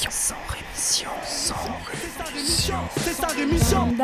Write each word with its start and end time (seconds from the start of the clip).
rémission. 0.00 0.10
Sans 0.10 0.34
rémission. 0.48 1.10
Sans 1.26 1.54
rémission. 2.32 2.74
C'est 2.96 3.12
sa 3.12 3.26
rémission. 3.26 3.94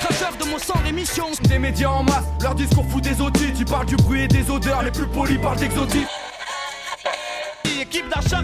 Cracheur 0.00 0.36
de 0.38 0.50
mon 0.50 0.58
sang 0.58 0.78
rémission. 0.84 1.26
Des 1.48 1.58
médias 1.58 1.90
en 1.90 2.02
masse, 2.02 2.24
leur 2.40 2.54
discours 2.54 2.84
fout 2.88 3.02
des 3.02 3.20
audits. 3.20 3.52
Tu 3.56 3.64
parles 3.64 3.86
du 3.86 3.96
bruit 3.96 4.22
et 4.22 4.28
des 4.28 4.50
odeurs, 4.50 4.82
les 4.82 4.90
plus 4.90 5.06
polis 5.06 5.38
parlent 5.40 5.58
d'exotiques. 5.58 6.08
Équipe 7.80 8.08
d'acharnés 8.08 8.37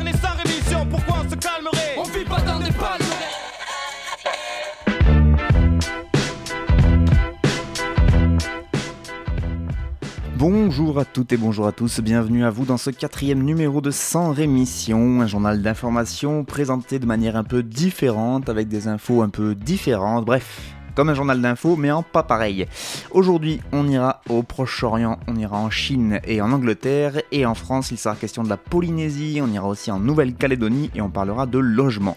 Bonjour 10.46 10.98
à 10.98 11.06
toutes 11.06 11.32
et 11.32 11.38
bonjour 11.38 11.66
à 11.66 11.72
tous, 11.72 12.00
bienvenue 12.00 12.44
à 12.44 12.50
vous 12.50 12.66
dans 12.66 12.76
ce 12.76 12.90
quatrième 12.90 13.42
numéro 13.42 13.80
de 13.80 13.90
Sans 13.90 14.30
Rémission, 14.30 15.22
un 15.22 15.26
journal 15.26 15.62
d'information 15.62 16.44
présenté 16.44 16.98
de 16.98 17.06
manière 17.06 17.36
un 17.36 17.44
peu 17.44 17.62
différente, 17.62 18.50
avec 18.50 18.68
des 18.68 18.86
infos 18.86 19.22
un 19.22 19.30
peu 19.30 19.54
différentes, 19.54 20.26
bref, 20.26 20.60
comme 20.94 21.08
un 21.08 21.14
journal 21.14 21.40
d'infos, 21.40 21.76
mais 21.76 21.90
en 21.90 22.02
pas 22.02 22.22
pareil. 22.22 22.66
Aujourd'hui, 23.10 23.60
on 23.72 23.88
ira 23.88 24.20
au 24.28 24.42
Proche-Orient, 24.42 25.18
on 25.26 25.36
ira 25.36 25.58
en 25.58 25.70
Chine 25.70 26.20
et 26.24 26.40
en 26.40 26.52
Angleterre, 26.52 27.20
et 27.32 27.46
en 27.46 27.54
France, 27.54 27.90
il 27.90 27.98
sera 27.98 28.14
question 28.14 28.42
de 28.42 28.48
la 28.48 28.56
Polynésie, 28.56 29.40
on 29.42 29.48
ira 29.48 29.66
aussi 29.66 29.90
en 29.90 29.98
Nouvelle-Calédonie 29.98 30.90
et 30.94 31.00
on 31.00 31.10
parlera 31.10 31.46
de 31.46 31.58
logement. 31.58 32.16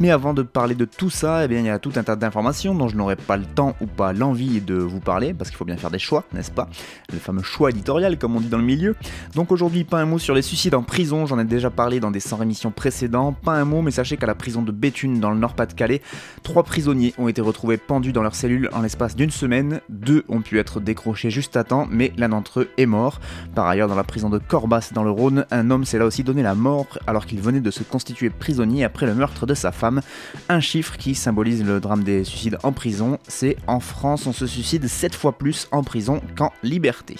Mais 0.00 0.10
avant 0.10 0.34
de 0.34 0.42
parler 0.42 0.74
de 0.74 0.84
tout 0.84 1.10
ça, 1.10 1.44
eh 1.44 1.48
bien, 1.48 1.60
il 1.60 1.66
y 1.66 1.70
a 1.70 1.78
tout 1.78 1.92
un 1.96 2.02
tas 2.02 2.16
d'informations 2.16 2.74
dont 2.74 2.88
je 2.88 2.96
n'aurai 2.96 3.16
pas 3.16 3.36
le 3.36 3.44
temps 3.44 3.74
ou 3.80 3.86
pas 3.86 4.12
l'envie 4.12 4.60
de 4.60 4.74
vous 4.74 5.00
parler, 5.00 5.34
parce 5.34 5.50
qu'il 5.50 5.56
faut 5.56 5.64
bien 5.64 5.76
faire 5.76 5.90
des 5.90 5.98
choix, 5.98 6.24
n'est-ce 6.32 6.50
pas? 6.50 6.68
Le 7.12 7.18
fameux 7.18 7.42
choix 7.42 7.70
éditorial, 7.70 8.18
comme 8.18 8.36
on 8.36 8.40
dit 8.40 8.48
dans 8.48 8.58
le 8.58 8.64
milieu. 8.64 8.96
Donc 9.34 9.52
aujourd'hui, 9.52 9.84
pas 9.84 10.00
un 10.00 10.06
mot 10.06 10.18
sur 10.18 10.34
les 10.34 10.42
suicides 10.42 10.74
en 10.74 10.82
prison, 10.82 11.26
j'en 11.26 11.38
ai 11.38 11.44
déjà 11.44 11.70
parlé 11.70 12.00
dans 12.00 12.10
des 12.10 12.20
100 12.20 12.42
émissions 12.42 12.70
précédents, 12.70 13.32
pas 13.32 13.52
un 13.52 13.64
mot, 13.64 13.82
mais 13.82 13.90
sachez 13.90 14.16
qu'à 14.16 14.26
la 14.26 14.34
prison 14.34 14.62
de 14.62 14.72
Béthune, 14.72 15.20
dans 15.20 15.30
le 15.30 15.38
Nord-Pas-de-Calais, 15.38 16.00
trois 16.42 16.62
prisonniers 16.62 17.14
ont 17.18 17.28
été 17.28 17.40
retrouvés 17.40 17.76
pendus 17.76 18.12
dans 18.14 18.22
leurs 18.22 18.34
cellules 18.34 18.70
en 18.72 18.80
l'espace 18.80 19.16
d'une 19.16 19.30
semaine. 19.30 19.80
Deux 19.90 20.24
ont 20.28 20.40
pu 20.40 20.58
être 20.58 20.80
décrochés 20.80 21.30
juste 21.30 21.56
à 21.56 21.64
temps, 21.64 21.86
mais 21.90 22.12
l'un 22.16 22.30
d'entre 22.30 22.60
eux 22.60 22.70
est 22.78 22.86
mort. 22.86 23.20
Par 23.54 23.66
ailleurs, 23.66 23.88
dans 23.88 23.94
la 23.94 24.04
prison 24.04 24.30
de 24.30 24.38
Corbas 24.38 24.90
dans 24.94 25.02
le 25.02 25.10
Rhône, 25.10 25.44
un 25.50 25.70
homme 25.70 25.84
s'est 25.84 25.98
là 25.98 26.06
aussi 26.06 26.22
donné 26.24 26.42
la 26.42 26.54
mort 26.54 26.86
alors 27.06 27.26
qu'il 27.26 27.40
venait 27.40 27.60
de 27.60 27.70
se 27.70 27.82
constituer 27.82 28.30
prisonnier 28.30 28.84
après 28.84 29.04
le 29.04 29.14
meurtre 29.14 29.44
de 29.44 29.54
sa 29.54 29.72
femme. 29.72 30.00
Un 30.48 30.60
chiffre 30.60 30.96
qui 30.96 31.14
symbolise 31.14 31.64
le 31.64 31.80
drame 31.80 32.04
des 32.04 32.24
suicides 32.24 32.58
en 32.62 32.72
prison, 32.72 33.18
c'est 33.26 33.56
en 33.66 33.80
France 33.80 34.26
on 34.26 34.32
se 34.32 34.46
suicide 34.46 34.86
7 34.86 35.14
fois 35.14 35.36
plus 35.36 35.66
en 35.72 35.82
prison 35.82 36.20
qu'en 36.36 36.52
liberté. 36.62 37.16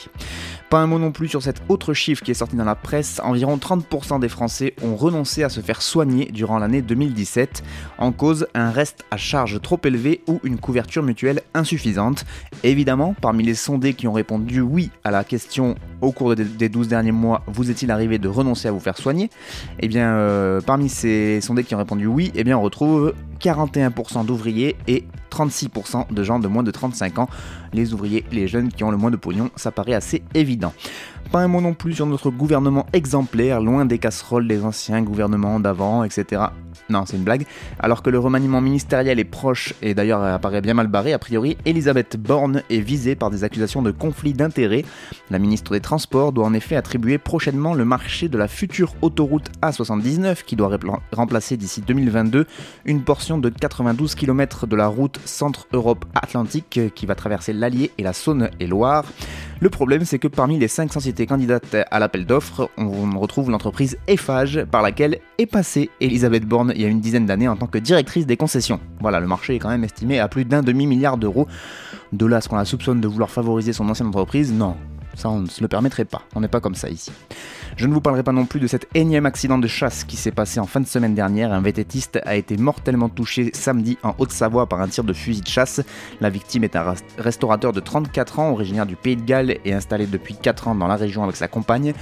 Pas 0.71 0.79
un 0.79 0.87
mot 0.87 0.99
non 0.99 1.13
plus 1.13 1.29
sur 1.29 1.43
cet 1.43 1.61
autre 1.69 1.93
chiffre 1.93 2.23
qui 2.23 2.31
est 2.31 2.35
sorti 2.35 2.57
dans 2.57 2.65
la 2.65 2.75
presse, 2.77 3.21
environ 3.25 3.57
30% 3.57 4.21
des 4.21 4.29
Français 4.29 4.75
ont 4.83 4.95
renoncé 4.95 5.43
à 5.43 5.49
se 5.49 5.61
faire 5.61 5.83
soigner 5.83 6.27
durant 6.33 6.59
l'année 6.59 6.83
2017, 6.83 7.65
en 7.99 8.13
cause 8.13 8.47
un 8.55 8.71
reste 8.71 9.05
à 9.11 9.17
charge 9.17 9.61
trop 9.61 9.81
élevé 9.85 10.23
ou 10.29 10.41
une 10.45 10.59
couverture 10.59 10.84
mutuelle 11.03 11.43
insuffisante. 11.55 12.25
Évidemment, 12.63 13.15
parmi 13.21 13.43
les 13.45 13.55
sondés 13.55 13.95
qui 13.95 14.07
ont 14.09 14.13
répondu 14.13 14.61
oui 14.61 14.91
à 15.05 15.11
la 15.11 15.25
question 15.25 15.75
au 16.01 16.13
cours 16.13 16.35
des- 16.35 16.45
des 16.45 16.69
12 16.69 16.89
derniers 16.89 17.13
mois, 17.13 17.43
vous 17.47 17.71
est-il 17.71 17.91
arrivé 17.91 18.19
de 18.19 18.29
renoncer 18.29 18.69
à 18.69 18.73
vous 18.73 18.81
faire 18.81 18.97
soigner? 18.99 19.31
Eh 19.81 19.89
bien, 19.89 20.09
euh, 20.15 20.61
parmi 20.61 20.89
ces 20.89 21.41
sondés 21.41 21.65
qui 21.65 21.75
ont 21.75 21.79
répondu 21.79 22.07
oui, 22.07 22.31
eh 22.35 22.45
bien 22.45 22.57
on 22.59 22.63
retrouve 22.63 23.15
41% 23.41 24.25
d'ouvriers 24.25 24.77
et 24.89 25.05
36% 25.31 26.07
de 26.13 26.23
gens 26.23 26.39
de 26.39 26.47
moins 26.49 26.63
de 26.63 26.71
35 26.71 27.19
ans. 27.19 27.29
Les 27.73 27.93
ouvriers, 27.93 28.25
les 28.31 28.47
jeunes 28.49 28.69
qui 28.69 28.85
ont 28.85 28.91
le 28.91 28.97
moins 28.97 29.11
de 29.11 29.17
pognon, 29.17 29.51
ça 29.57 29.71
paraît 29.73 29.95
assez 29.95 30.23
évident. 30.35 30.73
Pas 31.33 31.41
un 31.41 31.49
mot 31.49 31.61
non 31.61 31.75
plus 31.75 31.95
sur 31.95 32.07
notre 32.07 32.31
gouvernement 32.31 32.87
exemplaire, 32.93 33.61
loin 33.61 33.85
des 33.85 33.99
casseroles 33.99 34.47
des 34.47 34.65
anciens 34.65 35.03
gouvernements 35.03 35.59
d'avant, 35.59 36.05
etc. 36.05 36.43
Non, 36.89 37.05
c'est 37.07 37.17
une 37.17 37.25
blague. 37.25 37.47
Alors 37.79 38.03
que 38.03 38.11
le 38.11 38.19
remaniement 38.19 38.61
ministériel 38.61 39.19
est 39.19 39.25
proche 39.25 39.75
et 39.83 39.95
d'ailleurs 39.95 40.23
apparaît 40.23 40.61
bien 40.61 40.75
mal 40.75 40.89
barré, 40.89 41.13
a 41.13 41.19
priori, 41.19 41.57
Elisabeth 41.65 42.17
Borne 42.17 42.63
est 42.71 42.81
visée 42.81 43.15
par 43.15 43.31
des 43.31 43.45
accusations 43.45 43.83
de 43.83 43.91
conflit 43.91 44.33
d'intérêts. 44.33 44.85
La 45.31 45.39
ministre 45.39 45.73
des 45.73 45.81
Transports 45.81 46.33
doit 46.33 46.47
en 46.47 46.55
effet 46.55 46.77
attribuer 46.77 47.19
prochainement 47.19 47.75
le 47.75 47.85
marché 47.85 48.29
de 48.29 48.39
la 48.39 48.49
future 48.49 48.95
autoroute 49.03 49.51
A79 49.63 50.45
qui 50.45 50.57
doit 50.57 50.71
remplacer 51.13 51.57
d'ici 51.57 51.81
2022 51.81 52.47
une 52.85 53.03
portion 53.03 53.39
de 53.39 53.49
92 53.49 54.15
km 54.15 54.67
de 54.67 54.77
la 54.77 54.87
route 54.87 55.21
Centre-Europe-Atlantique 55.25 56.79
euh, 56.79 56.89
qui 56.89 57.07
va 57.07 57.15
traverser 57.15 57.53
l'Allier 57.53 57.91
et 57.99 58.03
la 58.03 58.13
Saône-et-Loire. 58.13 59.05
Le 59.61 59.71
problème, 59.71 60.05
c'est 60.05 60.19
que 60.19 60.29
parmi 60.29 60.59
les 60.59 60.69
5 60.69 60.93
sociétés 60.93 61.27
candidates 61.27 61.77
à 61.91 61.99
l'appel 61.99 62.27
d'offres, 62.27 62.71
on 62.77 63.19
retrouve 63.19 63.51
l'entreprise 63.51 63.97
Eiffage 64.09 64.65
par 64.71 64.83
laquelle 64.83 65.21
est 65.39 65.47
passée 65.47 65.91
Elisabeth 66.01 66.45
Borne 66.45 66.64
il 66.75 66.81
y 66.81 66.85
a 66.85 66.89
une 66.89 67.01
dizaine 67.01 67.27
d'années 67.27 67.49
en 67.49 67.57
tant 67.57 67.67
que 67.67 67.79
directrice 67.79 68.27
des 68.27 68.37
concessions. 68.37 68.81
Voilà, 69.01 69.21
le 69.21 69.27
marché 69.27 69.55
est 69.55 69.59
quand 69.59 69.69
même 69.69 69.85
estimé 69.85 70.19
à 70.19 70.29
plus 70.29 70.45
d'un 70.45 70.63
demi-milliard 70.63 71.17
d'euros. 71.17 71.47
De 72.13 72.27
là 72.27 72.41
ce 72.41 72.49
qu'on 72.49 72.57
la 72.57 72.65
soupçonne 72.65 73.01
de 73.01 73.09
vouloir 73.09 73.31
favoriser 73.31 73.73
son 73.73 73.89
ancienne 73.89 74.09
entreprise, 74.09 74.53
non. 74.53 74.77
Ça, 75.17 75.29
on 75.29 75.41
ne 75.41 75.47
se 75.47 75.61
le 75.61 75.69
permettrait 75.69 76.05
pas. 76.05 76.23
On 76.35 76.41
n'est 76.41 76.49
pas 76.49 76.61
comme 76.61 76.75
ça 76.75 76.89
ici. 76.89 77.13
Je 77.77 77.87
ne 77.87 77.95
vous 77.95 78.01
parlerai 78.01 78.23
pas 78.23 78.33
non 78.33 78.47
plus 78.47 78.61
de 78.61 78.67
cet 78.67 78.87
énième 78.95 79.27
accident 79.27 79.59
de 79.59 79.67
chasse 79.67 80.05
qui 80.05 80.17
s'est 80.17 80.31
passé 80.31 80.61
en 80.61 80.67
fin 80.67 80.81
de 80.81 80.87
semaine 80.87 81.15
dernière. 81.15 81.53
Un 81.53 81.61
vététiste 81.61 82.21
a 82.25 82.37
été 82.37 82.57
mortellement 82.57 83.09
touché 83.09 83.51
samedi 83.53 83.99
en 84.03 84.15
Haute-Savoie 84.19 84.69
par 84.69 84.81
un 84.81 84.89
tir 84.89 85.05
de 85.05 85.13
fusil 85.13 85.41
de 85.41 85.49
chasse. 85.49 85.81
La 86.21 86.31
victime 86.31 86.65
est 86.65 86.77
un 86.77 86.95
restaurateur 87.19 87.73
de 87.73 87.81
34 87.81 88.39
ans, 88.39 88.51
originaire 88.51 88.87
du 88.87 88.97
Pays 88.97 89.17
de 89.17 89.23
Galles 89.23 89.59
et 89.65 89.73
installé 89.73 90.07
depuis 90.07 90.35
4 90.35 90.69
ans 90.69 90.75
dans 90.75 90.87
la 90.87 90.97
région 90.97 91.25
avec 91.25 91.37
sa 91.37 91.49
compagne. 91.49 91.95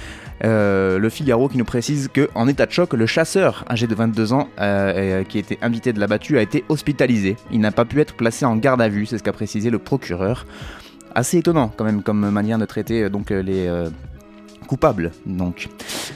Euh, 0.43 0.99
le 0.99 1.09
Figaro 1.09 1.49
qui 1.49 1.57
nous 1.57 1.65
précise 1.65 2.09
que 2.13 2.29
en 2.35 2.47
état 2.47 2.65
de 2.65 2.71
choc, 2.71 2.93
le 2.93 3.05
chasseur 3.05 3.65
âgé 3.69 3.87
de 3.87 3.95
22 3.95 4.33
ans 4.33 4.49
euh, 4.59 5.21
et, 5.21 5.25
qui 5.25 5.39
était 5.39 5.57
invité 5.61 5.93
de 5.93 5.99
la 5.99 6.07
battue 6.07 6.37
a 6.37 6.41
été 6.41 6.63
hospitalisé. 6.69 7.35
Il 7.51 7.59
n'a 7.59 7.71
pas 7.71 7.85
pu 7.85 7.99
être 8.01 8.15
placé 8.15 8.45
en 8.45 8.55
garde 8.55 8.81
à 8.81 8.89
vue, 8.89 9.05
c'est 9.05 9.17
ce 9.17 9.23
qu'a 9.23 9.33
précisé 9.33 9.69
le 9.69 9.79
procureur. 9.79 10.45
Assez 11.15 11.37
étonnant 11.37 11.71
quand 11.75 11.85
même 11.85 12.01
comme 12.01 12.29
manière 12.29 12.57
de 12.57 12.65
traiter 12.65 13.03
euh, 13.03 13.09
donc 13.09 13.31
euh, 13.31 13.41
les 13.41 13.67
coupables 14.63 15.11
donc. 15.25 15.69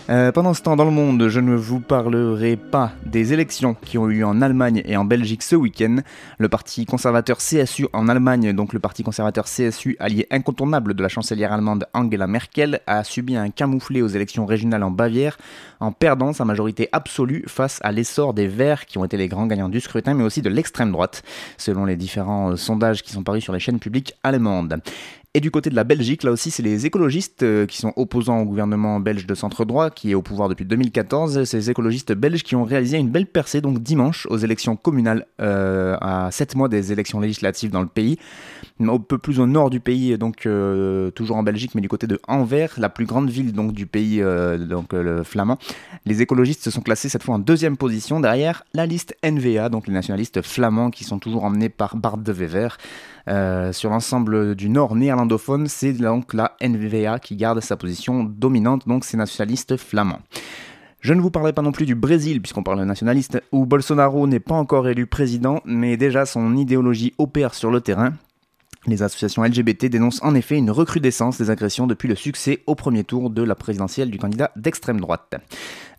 Euh, 0.09 0.31
pendant 0.31 0.53
ce 0.53 0.61
temps 0.61 0.75
dans 0.75 0.85
le 0.85 0.91
monde, 0.91 1.27
je 1.27 1.39
ne 1.39 1.55
vous 1.55 1.79
parlerai 1.79 2.55
pas 2.55 2.91
des 3.05 3.33
élections 3.33 3.73
qui 3.73 3.97
ont 3.97 4.09
eu 4.09 4.15
lieu 4.15 4.25
en 4.25 4.41
Allemagne 4.41 4.81
et 4.85 4.97
en 4.97 5.05
Belgique 5.05 5.43
ce 5.43 5.55
week-end. 5.55 5.97
Le 6.37 6.49
parti 6.49 6.85
conservateur 6.85 7.37
CSU 7.37 7.87
en 7.93 8.07
Allemagne, 8.07 8.53
donc 8.53 8.73
le 8.73 8.79
parti 8.79 9.03
conservateur 9.03 9.45
CSU, 9.45 9.97
allié 9.99 10.27
incontournable 10.31 10.93
de 10.93 11.03
la 11.03 11.09
chancelière 11.09 11.51
allemande 11.51 11.87
Angela 11.93 12.27
Merkel, 12.27 12.81
a 12.87 13.03
subi 13.03 13.35
un 13.35 13.49
camouflé 13.49 14.01
aux 14.01 14.07
élections 14.07 14.45
régionales 14.45 14.83
en 14.83 14.91
Bavière 14.91 15.37
en 15.79 15.91
perdant 15.91 16.33
sa 16.33 16.45
majorité 16.45 16.89
absolue 16.91 17.43
face 17.47 17.79
à 17.83 17.91
l'essor 17.91 18.33
des 18.33 18.47
Verts 18.47 18.85
qui 18.85 18.97
ont 18.97 19.05
été 19.05 19.17
les 19.17 19.27
grands 19.27 19.47
gagnants 19.47 19.69
du 19.69 19.79
scrutin, 19.79 20.13
mais 20.13 20.23
aussi 20.23 20.41
de 20.41 20.49
l'extrême 20.49 20.91
droite, 20.91 21.23
selon 21.57 21.85
les 21.85 21.95
différents 21.95 22.55
sondages 22.55 23.03
qui 23.03 23.11
sont 23.11 23.23
parus 23.23 23.43
sur 23.43 23.53
les 23.53 23.59
chaînes 23.59 23.79
publiques 23.79 24.13
allemandes. 24.23 24.79
Et 25.33 25.39
du 25.39 25.51
côté 25.51 25.69
de 25.69 25.75
la 25.75 25.83
Belgique, 25.83 26.23
là 26.23 26.31
aussi, 26.31 26.49
c'est 26.49 26.63
les 26.63 26.85
écologistes 26.87 27.43
euh, 27.43 27.67
qui 27.67 27.77
sont 27.77 27.93
opposants 27.95 28.39
au 28.39 28.45
gouvernement 28.45 28.99
belge 28.99 29.27
de 29.27 29.35
centre-droit, 29.35 29.91
qui 29.91 30.11
est 30.11 30.15
au 30.15 30.21
pouvoir 30.21 30.49
depuis 30.49 30.65
2014. 30.65 31.43
Ces 31.43 31.69
écologistes 31.69 32.13
belges 32.13 32.41
qui 32.41 32.55
ont 32.55 32.63
réalisé 32.63 32.97
une 32.97 33.09
belle 33.09 33.27
percée, 33.27 33.61
donc 33.61 33.83
dimanche, 33.83 34.25
aux 34.31 34.37
élections 34.37 34.75
communales, 34.75 35.27
euh, 35.39 35.95
à 36.01 36.31
7 36.31 36.55
mois 36.55 36.69
des 36.69 36.91
élections 36.91 37.19
législatives 37.19 37.69
dans 37.69 37.81
le 37.81 37.87
pays. 37.87 38.17
Un 38.79 38.97
peu 38.97 39.17
plus 39.17 39.39
au 39.39 39.45
nord 39.45 39.69
du 39.69 39.79
pays, 39.79 40.17
donc 40.17 40.45
euh, 40.45 41.11
toujours 41.11 41.37
en 41.37 41.43
Belgique, 41.43 41.75
mais 41.75 41.81
du 41.81 41.89
côté 41.89 42.07
de 42.07 42.19
Anvers, 42.27 42.73
la 42.77 42.89
plus 42.89 43.05
grande 43.05 43.29
ville 43.29 43.53
donc 43.53 43.73
du 43.73 43.85
pays, 43.85 44.23
donc 44.69 44.93
le 44.93 45.23
flamand. 45.23 45.57
Les 46.05 46.21
écologistes 46.21 46.63
se 46.63 46.71
sont 46.71 46.81
classés 46.81 47.09
cette 47.09 47.23
fois 47.23 47.35
en 47.35 47.39
deuxième 47.39 47.77
position 47.77 48.19
derrière 48.19 48.63
la 48.73 48.85
liste 48.85 49.15
NVA, 49.23 49.69
donc 49.69 49.87
les 49.87 49.93
nationalistes 49.93 50.41
flamands 50.41 50.89
qui 50.89 51.03
sont 51.03 51.19
toujours 51.19 51.43
emmenés 51.43 51.69
par 51.69 51.95
Bart 51.95 52.17
de 52.17 52.31
Wever. 52.31 52.69
Euh, 53.27 53.73
sur 53.73 53.89
l'ensemble 53.89 54.55
du 54.55 54.69
nord 54.69 54.95
néerlandophone, 54.95 55.67
c'est 55.67 55.93
donc 55.93 56.33
la 56.33 56.53
NVA 56.61 57.19
qui 57.19 57.35
garde 57.35 57.59
sa 57.59 57.75
position 57.75 58.23
dominante, 58.23 58.87
donc 58.87 59.03
c'est 59.03 59.17
nationalistes 59.17 59.75
flamands. 59.75 60.21
Je 61.01 61.13
ne 61.13 61.21
vous 61.21 61.29
parlerai 61.29 61.53
pas 61.53 61.61
non 61.61 61.71
plus 61.71 61.85
du 61.85 61.95
Brésil, 61.95 62.41
puisqu'on 62.41 62.63
parle 62.63 62.79
de 62.79 62.85
nationaliste, 62.85 63.41
où 63.51 63.65
Bolsonaro 63.65 64.27
n'est 64.27 64.39
pas 64.39 64.55
encore 64.55 64.87
élu 64.87 65.05
président, 65.05 65.61
mais 65.65 65.95
déjà 65.97 66.25
son 66.25 66.55
idéologie 66.55 67.13
opère 67.17 67.53
sur 67.53 67.69
le 67.69 67.81
terrain. 67.81 68.13
Les 68.87 69.03
associations 69.03 69.43
LGBT 69.43 69.87
dénoncent 69.87 70.23
en 70.23 70.33
effet 70.33 70.55
une 70.57 70.71
recrudescence 70.71 71.37
des 71.37 71.49
agressions 71.49 71.87
depuis 71.87 72.07
le 72.07 72.15
succès 72.15 72.63
au 72.67 72.75
premier 72.75 73.03
tour 73.03 73.29
de 73.29 73.43
la 73.43 73.53
présidentielle 73.53 74.09
du 74.09 74.17
candidat 74.17 74.51
d'extrême 74.55 75.01
droite. 75.01 75.35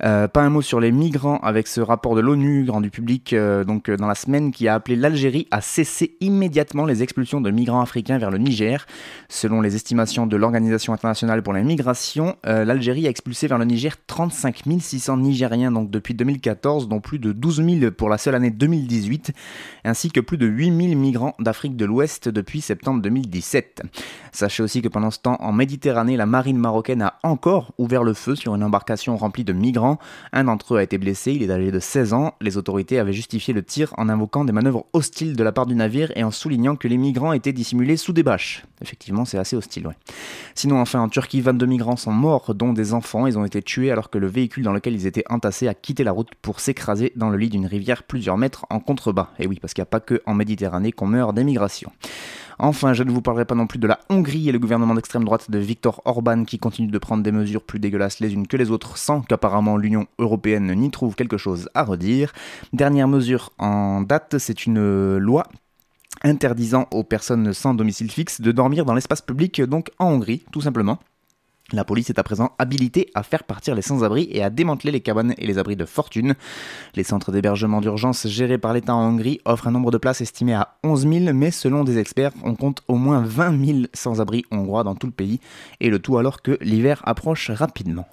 Euh, 0.05 0.27
pas 0.27 0.41
un 0.41 0.49
mot 0.49 0.63
sur 0.63 0.81
les 0.81 0.91
migrants 0.91 1.39
avec 1.43 1.67
ce 1.67 1.83
rapport 1.83 2.15
de 2.15 2.23
l'ONU 2.23 2.71
rendu 2.71 2.89
public 2.89 3.35
euh, 3.35 3.65
donc 3.65 3.91
euh, 3.91 3.97
dans 3.97 4.07
la 4.07 4.15
semaine 4.15 4.53
qui 4.53 4.69
a 4.69 4.75
appelé 4.75 4.97
l'Algérie 4.97 5.49
à 5.51 5.61
cesser 5.61 6.17
immédiatement 6.21 6.87
les 6.87 7.03
expulsions 7.03 7.43
de 7.43 7.51
migrants 7.51 7.83
africains 7.83 8.17
vers 8.17 8.31
le 8.31 8.39
Niger. 8.39 8.87
Selon 9.29 9.61
les 9.61 9.75
estimations 9.75 10.27
de 10.27 10.37
l'Organisation 10.39 10.95
internationale 10.95 11.43
pour 11.43 11.53
la 11.53 11.63
migration, 11.63 12.37
l'Algérie 12.45 13.07
a 13.07 13.11
expulsé 13.11 13.49
vers 13.49 13.59
le 13.59 13.67
Niger 13.67 13.97
35 14.07 14.63
600 14.81 15.19
Nigériens 15.19 15.73
donc 15.73 15.91
depuis 15.91 16.15
2014, 16.15 16.89
dont 16.89 17.01
plus 17.01 17.19
de 17.19 17.33
12 17.33 17.65
000 17.81 17.91
pour 17.91 18.09
la 18.09 18.17
seule 18.17 18.35
année 18.35 18.51
2018, 18.51 19.33
ainsi 19.85 20.11
que 20.11 20.21
plus 20.21 20.39
de 20.39 20.47
8 20.47 20.67
000 20.91 20.99
migrants 20.99 21.35
d'Afrique 21.39 21.77
de 21.77 21.85
l'Ouest 21.85 22.29
depuis 22.31 22.61
septembre 22.63 22.78
septembre 22.79 23.03
2017. 23.03 23.83
Sachez 24.31 24.63
aussi 24.63 24.83
que 24.83 24.89
pendant 24.89 25.11
ce 25.11 25.19
temps, 25.19 25.37
en 25.41 25.51
Méditerranée, 25.53 26.17
la 26.17 26.27
marine 26.27 26.59
marocaine 26.59 27.03
a 27.03 27.19
encore 27.25 27.73
ouvert 27.77 28.05
le 28.05 28.15
feu 28.15 28.37
sur 28.37 28.55
une 28.55 28.63
embarcation 28.63 29.17
remplie 29.17 29.43
de 29.43 29.53
migrants. 29.53 29.99
Un 30.33 30.45
d'entre 30.45 30.75
eux 30.75 30.79
a 30.79 30.85
été 30.85 30.97
blessé, 30.97 31.33
il 31.33 31.43
est 31.43 31.51
âgé 31.51 31.73
de 31.73 31.81
16 31.81 32.13
ans. 32.13 32.35
Les 32.41 32.57
autorités 32.57 33.01
avaient 33.01 33.13
justifié 33.13 33.53
le 33.53 33.65
tir 33.65 33.93
en 33.97 34.09
invoquant 34.09 34.45
des 34.45 34.53
manœuvres 34.53 34.87
hostiles 34.93 35.35
de 35.35 35.43
la 35.43 35.51
part 35.51 35.67
du 35.67 35.75
navire 35.75 36.13
et 36.15 36.23
en 36.23 36.31
soulignant 36.31 36.77
que 36.77 36.87
les 36.87 36.99
migrants 36.99 37.33
étaient 37.33 37.53
dissimulés 37.53 37.97
sous 37.97 38.13
des 38.13 38.23
bâches. 38.23 38.65
Effectivement, 38.81 39.25
c'est 39.25 39.39
assez 39.39 39.57
hostile, 39.57 39.89
ouais. 39.89 39.97
Sinon, 40.55 40.81
enfin, 40.81 41.01
en 41.01 41.09
Turquie, 41.09 41.41
22 41.41 41.67
migrants 41.67 41.97
sont 41.97 42.13
morts, 42.13 42.55
dont 42.55 42.73
des 42.73 42.95
enfants. 42.95 43.27
Ils 43.27 43.39
ont 43.39 43.45
été 43.45 43.61
tués 43.61 43.91
alors 43.91 44.09
que 44.09 44.19
le 44.19 44.29
véhicule 44.29 44.63
dans 44.63 44.73
lequel 44.73 44.95
ils 44.95 45.07
étaient 45.09 45.25
entassés 45.31 45.67
a 45.67 45.75
quitté 45.75 46.05
la 46.05 46.13
route 46.13 46.31
pour 46.43 46.61
s'écraser 46.61 47.13
dans 47.17 47.29
le 47.29 47.39
lit 47.39 47.49
d'une 47.49 47.67
rivière 47.67 48.05
plusieurs 48.05 48.39
mètres 48.39 48.67
en 48.71 48.79
contrebas. 48.79 49.31
Et 49.41 49.49
oui, 49.49 49.59
parce 49.61 49.75
qu'il 49.75 49.83
n'y 49.83 49.89
a 49.89 49.91
pas 49.91 49.99
que 49.99 50.23
en 50.27 50.35
Méditerranée 50.35 50.93
qu'on 50.93 51.09
meurt 51.09 51.35
d'émigration. 51.35 51.91
Enfin, 52.69 52.93
je 52.93 53.03
ne 53.03 53.11
vous 53.11 53.23
parlerai 53.23 53.47
pas 53.47 53.55
non 53.55 53.67
plus 53.67 53.79
de 53.79 53.87
la 53.87 53.99
Hongrie 54.11 54.51
et 54.51 54.53
le 54.53 54.59
gouvernement 54.59 54.95
d'extrême 54.95 55.25
droite 55.25 55.51
de 55.51 55.59
Viktor 55.59 56.03
Orban 56.05 56.45
qui 56.45 56.59
continue 56.59 56.91
de 56.91 56.99
prendre 56.99 57.23
des 57.23 57.33
mesures 57.33 57.63
plus 57.63 57.79
dégueulasses 57.79 58.21
les 58.21 58.35
unes 58.35 58.47
que 58.47 58.59
les 58.59 58.71
autres 58.71 58.99
sans 58.99 59.23
qu'apparemment 59.23 59.79
l'Union 59.79 60.07
européenne 60.19 60.75
n'y 60.75 60.91
trouve 60.91 61.15
quelque 61.15 61.39
chose 61.39 61.71
à 61.73 61.83
redire. 61.83 62.35
Dernière 62.75 63.09
mesure 63.09 63.53
en 63.57 64.03
date, 64.03 64.37
c'est 64.37 64.67
une 64.67 65.17
loi 65.17 65.45
interdisant 66.23 66.89
aux 66.91 67.05
personnes 67.05 67.55
sans 67.55 67.73
domicile 67.73 68.11
fixe 68.11 68.43
de 68.43 68.53
dormir 68.53 68.85
dans 68.85 68.93
l'espace 68.93 69.23
public, 69.23 69.63
donc 69.63 69.89
en 69.99 70.11
Hongrie, 70.11 70.45
tout 70.53 70.61
simplement. 70.61 70.99
La 71.75 71.85
police 71.85 72.09
est 72.09 72.19
à 72.19 72.23
présent 72.23 72.53
habilitée 72.59 73.11
à 73.15 73.23
faire 73.23 73.45
partir 73.45 73.75
les 73.75 73.83
sans-abri 73.83 74.27
et 74.31 74.43
à 74.43 74.49
démanteler 74.49 74.91
les 74.91 75.03
cabanes 75.03 75.35
et 75.37 75.47
les 75.47 75.59
abris 75.59 75.77
de 75.77 75.85
fortune. 75.85 76.35
Les 76.95 77.05
centres 77.05 77.31
d'hébergement 77.31 77.83
d'urgence 77.83 78.27
gérés 78.27 78.57
par 78.57 78.73
l'État 78.73 78.95
en 78.95 79.07
Hongrie 79.07 79.43
offrent 79.45 79.69
un 79.69 79.73
nombre 79.73 79.91
de 79.91 79.99
places 79.99 80.23
estimé 80.23 80.55
à 80.55 80.79
11 80.83 81.07
000, 81.07 81.35
mais 81.35 81.51
selon 81.51 81.85
des 81.85 81.99
experts, 81.99 82.33
on 82.43 82.55
compte 82.55 82.83
au 82.89 82.95
moins 82.95 83.21
20 83.21 83.67
000 83.67 83.79
sans-abri 83.93 84.47
hongrois 84.51 84.83
dans 84.83 84.95
tout 84.95 85.09
le 85.09 85.13
pays, 85.13 85.41
et 85.81 85.91
le 85.91 85.99
tout 85.99 86.17
alors 86.17 86.41
que 86.41 86.57
l'hiver 86.63 87.03
approche 87.05 87.51
rapidement. 87.51 88.07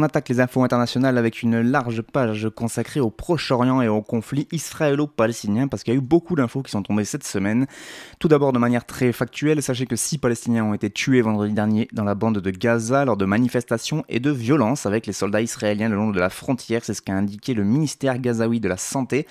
On 0.00 0.02
attaque 0.02 0.30
les 0.30 0.40
infos 0.40 0.64
internationales 0.64 1.18
avec 1.18 1.42
une 1.42 1.60
large 1.60 2.00
page 2.00 2.48
consacrée 2.56 3.00
au 3.00 3.10
Proche-Orient 3.10 3.82
et 3.82 3.88
au 3.88 4.00
conflit 4.00 4.48
israélo-palestinien 4.50 5.68
parce 5.68 5.82
qu'il 5.82 5.92
y 5.92 5.96
a 5.96 5.98
eu 5.98 6.02
beaucoup 6.02 6.36
d'infos 6.36 6.62
qui 6.62 6.70
sont 6.70 6.82
tombées 6.82 7.04
cette 7.04 7.22
semaine. 7.22 7.66
Tout 8.18 8.28
d'abord 8.28 8.54
de 8.54 8.58
manière 8.58 8.86
très 8.86 9.12
factuelle, 9.12 9.62
sachez 9.62 9.84
que 9.84 9.96
six 9.96 10.16
Palestiniens 10.16 10.64
ont 10.64 10.72
été 10.72 10.88
tués 10.88 11.20
vendredi 11.20 11.52
dernier 11.52 11.86
dans 11.92 12.04
la 12.04 12.14
bande 12.14 12.38
de 12.38 12.50
Gaza 12.50 13.04
lors 13.04 13.18
de 13.18 13.26
manifestations 13.26 14.02
et 14.08 14.20
de 14.20 14.30
violences 14.30 14.86
avec 14.86 15.06
les 15.06 15.12
soldats 15.12 15.42
israéliens 15.42 15.90
le 15.90 15.96
long 15.96 16.12
de 16.12 16.18
la 16.18 16.30
frontière, 16.30 16.82
c'est 16.82 16.94
ce 16.94 17.02
qu'a 17.02 17.12
indiqué 17.12 17.52
le 17.52 17.64
ministère 17.64 18.18
gazaoui 18.18 18.58
de 18.58 18.70
la 18.70 18.78
Santé. 18.78 19.26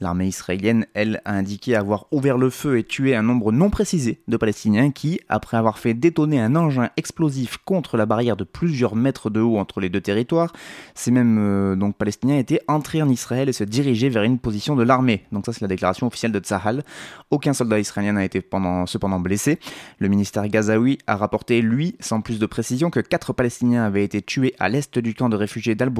L'armée 0.00 0.26
israélienne, 0.26 0.86
elle, 0.94 1.22
a 1.26 1.34
indiqué 1.34 1.76
avoir 1.76 2.06
ouvert 2.10 2.38
le 2.38 2.50
feu 2.50 2.78
et 2.78 2.82
tué 2.82 3.14
un 3.14 3.22
nombre 3.22 3.52
non 3.52 3.70
précisé 3.70 4.20
de 4.26 4.36
Palestiniens 4.36 4.90
qui, 4.90 5.20
après 5.28 5.56
avoir 5.56 5.78
fait 5.78 5.94
détonner 5.94 6.40
un 6.40 6.56
engin 6.56 6.90
explosif 6.96 7.58
contre 7.64 7.96
la 7.96 8.06
barrière 8.06 8.36
de 8.36 8.42
plusieurs 8.42 8.96
mètres 8.96 9.30
de 9.30 9.40
haut 9.40 9.58
entre 9.58 9.78
les 9.78 9.88
deux 9.88 10.00
territoires, 10.08 10.52
ces 10.94 11.10
mêmes 11.10 11.38
euh, 11.38 11.76
donc 11.76 11.96
Palestiniens 11.96 12.38
étaient 12.38 12.62
entrés 12.66 13.02
en 13.02 13.10
Israël 13.10 13.50
et 13.50 13.52
se 13.52 13.62
dirigeaient 13.62 14.08
vers 14.08 14.22
une 14.22 14.38
position 14.38 14.74
de 14.74 14.82
l'armée. 14.82 15.24
Donc 15.32 15.44
ça 15.44 15.52
c'est 15.52 15.60
la 15.60 15.68
déclaration 15.68 16.06
officielle 16.06 16.32
de 16.32 16.40
Tzahal. 16.40 16.82
Aucun 17.30 17.52
soldat 17.52 17.78
israélien 17.78 18.14
n'a 18.14 18.24
été 18.24 18.40
pendant, 18.40 18.86
cependant 18.86 19.20
blessé. 19.20 19.58
Le 19.98 20.08
ministère 20.08 20.48
gazaoui 20.48 20.96
a 21.06 21.16
rapporté, 21.16 21.60
lui, 21.60 21.94
sans 22.00 22.22
plus 22.22 22.38
de 22.38 22.46
précision, 22.46 22.88
que 22.88 23.00
quatre 23.00 23.34
Palestiniens 23.34 23.84
avaient 23.84 24.02
été 24.02 24.22
tués 24.22 24.54
à 24.58 24.70
l'est 24.70 24.98
du 24.98 25.14
camp 25.14 25.28
de 25.28 25.36
réfugiés 25.36 25.74
d'Al 25.74 25.92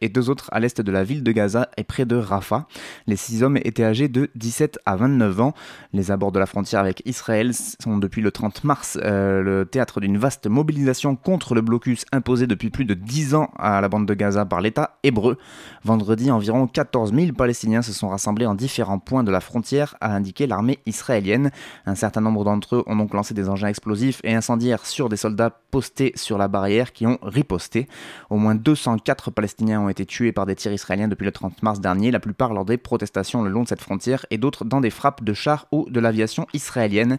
et 0.00 0.08
deux 0.08 0.30
autres 0.30 0.48
à 0.52 0.60
l'est 0.60 0.80
de 0.80 0.92
la 0.92 1.04
ville 1.04 1.22
de 1.22 1.32
Gaza 1.32 1.68
et 1.76 1.84
près 1.84 2.06
de 2.06 2.16
Rafah. 2.16 2.66
Les 3.06 3.16
six 3.16 3.42
hommes 3.42 3.58
étaient 3.58 3.84
âgés 3.84 4.08
de 4.08 4.30
17 4.36 4.78
à 4.86 4.96
29 4.96 5.40
ans. 5.40 5.54
Les 5.92 6.10
abords 6.10 6.32
de 6.32 6.38
la 6.38 6.46
frontière 6.46 6.80
avec 6.80 7.02
Israël 7.04 7.52
sont 7.54 7.98
depuis 7.98 8.22
le 8.22 8.30
30 8.30 8.64
mars 8.64 8.98
euh, 9.02 9.42
le 9.42 9.66
théâtre 9.66 10.00
d'une 10.00 10.16
vaste 10.16 10.46
mobilisation 10.46 11.14
contre 11.16 11.54
le 11.54 11.60
blocus 11.60 12.04
imposé 12.12 12.46
depuis 12.46 12.70
plus 12.70 12.86
de 12.86 12.94
10 12.94 13.34
ans 13.34 13.49
à 13.58 13.80
la 13.80 13.88
bande 13.88 14.06
de 14.06 14.14
Gaza 14.14 14.44
par 14.44 14.60
l'État 14.60 14.98
hébreu. 15.02 15.38
Vendredi, 15.84 16.30
environ 16.30 16.66
14 16.66 17.14
000 17.14 17.32
Palestiniens 17.32 17.82
se 17.82 17.92
sont 17.92 18.08
rassemblés 18.08 18.46
en 18.46 18.54
différents 18.54 18.98
points 18.98 19.24
de 19.24 19.30
la 19.30 19.40
frontière, 19.40 19.96
a 20.00 20.14
indiqué 20.14 20.46
l'armée 20.46 20.78
israélienne. 20.86 21.50
Un 21.86 21.94
certain 21.94 22.20
nombre 22.20 22.44
d'entre 22.44 22.76
eux 22.76 22.84
ont 22.86 22.96
donc 22.96 23.14
lancé 23.14 23.34
des 23.34 23.48
engins 23.48 23.68
explosifs 23.68 24.20
et 24.24 24.34
incendiaires 24.34 24.86
sur 24.86 25.08
des 25.08 25.16
soldats 25.16 25.50
postés 25.70 26.12
sur 26.16 26.38
la 26.38 26.48
barrière 26.48 26.92
qui 26.92 27.06
ont 27.06 27.18
riposté. 27.22 27.88
Au 28.28 28.36
moins 28.36 28.54
204 28.54 29.30
Palestiniens 29.30 29.80
ont 29.80 29.88
été 29.88 30.06
tués 30.06 30.32
par 30.32 30.46
des 30.46 30.56
tirs 30.56 30.72
israéliens 30.72 31.08
depuis 31.08 31.24
le 31.24 31.32
30 31.32 31.62
mars 31.62 31.80
dernier, 31.80 32.10
la 32.10 32.20
plupart 32.20 32.52
lors 32.52 32.64
des 32.64 32.76
protestations 32.76 33.42
le 33.42 33.50
long 33.50 33.62
de 33.62 33.68
cette 33.68 33.80
frontière 33.80 34.26
et 34.30 34.38
d'autres 34.38 34.64
dans 34.64 34.80
des 34.80 34.90
frappes 34.90 35.24
de 35.24 35.32
chars 35.32 35.66
ou 35.72 35.88
de 35.88 36.00
l'aviation 36.00 36.46
israélienne. 36.52 37.18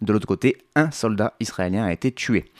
De 0.00 0.12
l'autre 0.12 0.26
côté, 0.26 0.58
un 0.74 0.90
soldat 0.90 1.34
israélien 1.38 1.84
a 1.84 1.92
été 1.92 2.10
tué. 2.10 2.50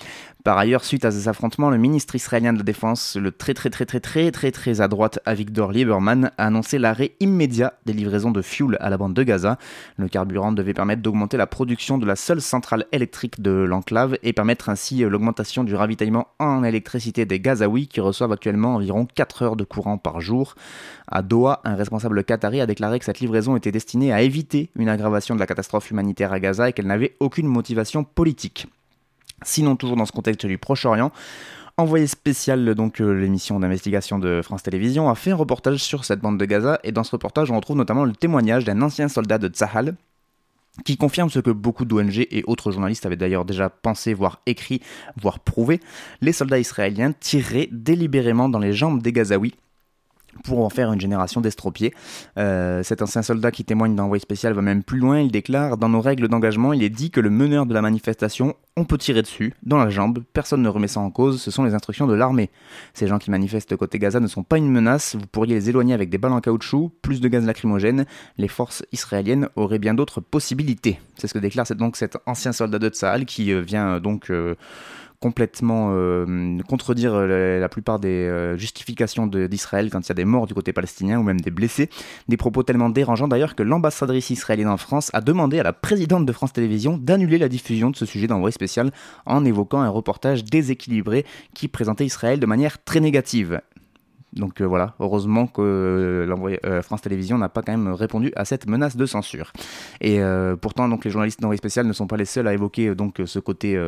Par 0.44 0.58
ailleurs, 0.58 0.84
suite 0.84 1.04
à 1.04 1.12
ces 1.12 1.28
affrontements, 1.28 1.70
le 1.70 1.78
ministre 1.78 2.16
israélien 2.16 2.52
de 2.52 2.58
la 2.58 2.64
Défense, 2.64 3.14
le 3.16 3.30
très 3.30 3.54
très 3.54 3.70
très 3.70 3.86
très 3.86 4.00
très 4.00 4.32
très 4.32 4.50
très 4.50 4.80
à 4.80 4.88
droite 4.88 5.20
Avigdor 5.24 5.70
Lieberman, 5.70 6.32
a 6.36 6.46
annoncé 6.46 6.80
l'arrêt 6.80 7.12
immédiat 7.20 7.74
des 7.86 7.92
livraisons 7.92 8.32
de 8.32 8.42
fuel 8.42 8.76
à 8.80 8.90
la 8.90 8.98
bande 8.98 9.14
de 9.14 9.22
Gaza. 9.22 9.56
Le 9.98 10.08
carburant 10.08 10.50
devait 10.50 10.74
permettre 10.74 11.00
d'augmenter 11.00 11.36
la 11.36 11.46
production 11.46 11.96
de 11.96 12.06
la 12.06 12.16
seule 12.16 12.40
centrale 12.40 12.86
électrique 12.90 13.40
de 13.40 13.52
l'enclave 13.52 14.18
et 14.24 14.32
permettre 14.32 14.68
ainsi 14.68 15.02
l'augmentation 15.04 15.62
du 15.62 15.76
ravitaillement 15.76 16.26
en 16.40 16.64
électricité 16.64 17.24
des 17.24 17.38
Gazaouis 17.38 17.86
qui 17.86 18.00
reçoivent 18.00 18.32
actuellement 18.32 18.74
environ 18.74 19.06
4 19.14 19.42
heures 19.42 19.56
de 19.56 19.62
courant 19.62 19.96
par 19.96 20.20
jour. 20.20 20.56
À 21.06 21.22
Doha, 21.22 21.60
un 21.62 21.76
responsable 21.76 22.24
qatari 22.24 22.60
a 22.60 22.66
déclaré 22.66 22.98
que 22.98 23.04
cette 23.04 23.20
livraison 23.20 23.54
était 23.54 23.70
destinée 23.70 24.12
à 24.12 24.22
éviter 24.22 24.70
une 24.74 24.88
aggravation 24.88 25.36
de 25.36 25.40
la 25.40 25.46
catastrophe 25.46 25.92
humanitaire 25.92 26.32
à 26.32 26.40
Gaza 26.40 26.68
et 26.68 26.72
qu'elle 26.72 26.88
n'avait 26.88 27.14
aucune 27.20 27.46
motivation 27.46 28.02
politique. 28.02 28.66
Sinon, 29.44 29.76
toujours 29.76 29.96
dans 29.96 30.06
ce 30.06 30.12
contexte 30.12 30.46
du 30.46 30.58
Proche-Orient, 30.58 31.12
Envoyé 31.78 32.06
spécial, 32.06 32.74
donc 32.74 33.00
euh, 33.00 33.12
l'émission 33.12 33.58
d'investigation 33.58 34.18
de 34.18 34.42
France 34.42 34.62
Télévisions, 34.62 35.08
a 35.08 35.14
fait 35.14 35.30
un 35.30 35.36
reportage 35.36 35.78
sur 35.78 36.04
cette 36.04 36.20
bande 36.20 36.38
de 36.38 36.44
Gaza 36.44 36.78
et 36.84 36.92
dans 36.92 37.02
ce 37.02 37.12
reportage 37.12 37.50
on 37.50 37.56
retrouve 37.56 37.78
notamment 37.78 38.04
le 38.04 38.12
témoignage 38.12 38.64
d'un 38.64 38.82
ancien 38.82 39.08
soldat 39.08 39.38
de 39.38 39.48
Tzahal 39.48 39.94
qui 40.84 40.98
confirme 40.98 41.30
ce 41.30 41.38
que 41.38 41.50
beaucoup 41.50 41.86
d'ONG 41.86 42.26
et 42.30 42.44
autres 42.46 42.72
journalistes 42.72 43.06
avaient 43.06 43.16
d'ailleurs 43.16 43.46
déjà 43.46 43.70
pensé, 43.70 44.12
voire 44.12 44.40
écrit, 44.44 44.82
voire 45.16 45.40
prouvé, 45.40 45.80
les 46.20 46.32
soldats 46.32 46.58
israéliens 46.58 47.12
tireraient 47.12 47.68
délibérément 47.72 48.50
dans 48.50 48.58
les 48.58 48.74
jambes 48.74 49.00
des 49.00 49.12
Gazaouis 49.12 49.54
pour 50.44 50.64
en 50.64 50.70
faire 50.70 50.92
une 50.92 51.00
génération 51.00 51.40
d'estropiés. 51.40 51.94
Euh, 52.38 52.82
cet 52.82 53.02
ancien 53.02 53.22
soldat 53.22 53.50
qui 53.50 53.64
témoigne 53.64 53.94
d'envoi 53.94 54.18
spécial 54.18 54.52
va 54.52 54.62
même 54.62 54.82
plus 54.82 54.98
loin, 54.98 55.20
il 55.20 55.30
déclare 55.30 55.76
Dans 55.76 55.88
nos 55.88 56.00
règles 56.00 56.28
d'engagement, 56.28 56.72
il 56.72 56.82
est 56.82 56.90
dit 56.90 57.10
que 57.10 57.20
le 57.20 57.30
meneur 57.30 57.66
de 57.66 57.74
la 57.74 57.82
manifestation, 57.82 58.54
on 58.76 58.84
peut 58.84 58.98
tirer 58.98 59.22
dessus, 59.22 59.54
dans 59.62 59.78
la 59.78 59.90
jambe, 59.90 60.22
personne 60.32 60.62
ne 60.62 60.68
remet 60.68 60.88
ça 60.88 61.00
en 61.00 61.10
cause, 61.10 61.40
ce 61.40 61.50
sont 61.50 61.64
les 61.64 61.74
instructions 61.74 62.06
de 62.06 62.14
l'armée. 62.14 62.50
Ces 62.94 63.06
gens 63.06 63.18
qui 63.18 63.30
manifestent 63.30 63.76
côté 63.76 63.98
Gaza 63.98 64.20
ne 64.20 64.26
sont 64.26 64.42
pas 64.42 64.58
une 64.58 64.70
menace, 64.70 65.14
vous 65.14 65.26
pourriez 65.26 65.54
les 65.54 65.68
éloigner 65.68 65.94
avec 65.94 66.10
des 66.10 66.18
balles 66.18 66.32
en 66.32 66.40
caoutchouc, 66.40 66.90
plus 67.02 67.20
de 67.20 67.28
gaz 67.28 67.44
lacrymogène, 67.44 68.06
les 68.38 68.48
forces 68.48 68.84
israéliennes 68.92 69.48
auraient 69.56 69.78
bien 69.78 69.94
d'autres 69.94 70.20
possibilités. 70.20 71.00
C'est 71.16 71.26
ce 71.26 71.34
que 71.34 71.38
déclare 71.38 71.66
donc 71.76 71.96
cet 71.96 72.18
ancien 72.26 72.52
soldat 72.52 72.78
de 72.78 72.88
Tsahal 72.88 73.24
qui 73.24 73.52
euh, 73.52 73.60
vient 73.60 73.94
euh, 73.94 74.00
donc 74.00 74.30
complètement 75.22 75.90
euh, 75.92 76.58
contredire 76.68 77.14
euh, 77.14 77.60
la, 77.60 77.68
plupart 77.68 78.00
des 78.00 78.08
euh, 78.08 78.56
justifications 78.56 79.28
d'Israël 79.28 79.88
quand 79.88 80.00
il 80.00 80.08
y 80.08 80.10
a 80.10 80.14
des 80.14 80.24
morts 80.24 80.48
du 80.48 80.52
côté 80.52 80.72
palestinien 80.72 81.18
ou 81.20 81.22
même 81.22 81.40
des 81.40 81.52
blessés. 81.52 81.88
Des 82.28 82.36
propos 82.36 82.64
tellement 82.64 82.90
dérangeants 82.90 83.28
d'ailleurs 83.28 83.54
que 83.54 83.62
l'ambassadrice 83.62 84.30
israélienne 84.30 84.68
en 84.68 84.76
France 84.76 85.10
a 85.14 85.20
demandé 85.20 85.60
à 85.60 85.62
la 85.62 85.72
présidente 85.72 86.26
de 86.26 86.32
France 86.32 86.52
Télévisions 86.52 86.98
d'annuler 86.98 87.38
la 87.38 87.48
diffusion 87.48 87.90
de 87.90 87.96
ce 87.96 88.04
sujet 88.04 88.26
d'envoyé 88.26 88.52
spécial 88.52 88.90
en 89.24 89.44
évoquant 89.44 89.80
un 89.80 89.88
reportage 89.88 90.42
déséquilibré 90.44 91.24
qui 91.54 91.68
présentait 91.68 92.04
Israël 92.04 92.40
de 92.40 92.46
manière 92.46 92.82
très 92.82 92.98
négative. 92.98 93.60
Donc 94.32 94.62
euh, 94.62 94.64
voilà, 94.64 94.94
heureusement 94.98 95.46
que 95.46 95.60
euh, 95.60 96.58
euh, 96.64 96.82
France 96.82 97.02
Télévisions 97.02 97.36
n'a 97.36 97.50
pas 97.50 97.60
quand 97.62 97.72
même 97.72 97.92
répondu 97.92 98.32
à 98.34 98.46
cette 98.46 98.66
menace 98.66 98.96
de 98.96 99.04
censure. 99.04 99.52
Et 100.00 100.20
pourtant, 100.60 100.88
donc 100.88 101.04
les 101.04 101.10
journalistes 101.10 101.40
d'envoyé 101.40 101.58
spécial 101.58 101.86
ne 101.86 101.92
sont 101.92 102.06
pas 102.06 102.16
les 102.16 102.24
seuls 102.24 102.46
à 102.48 102.54
évoquer 102.54 102.94
donc 102.94 103.20
ce 103.24 103.38
côté 103.38 103.78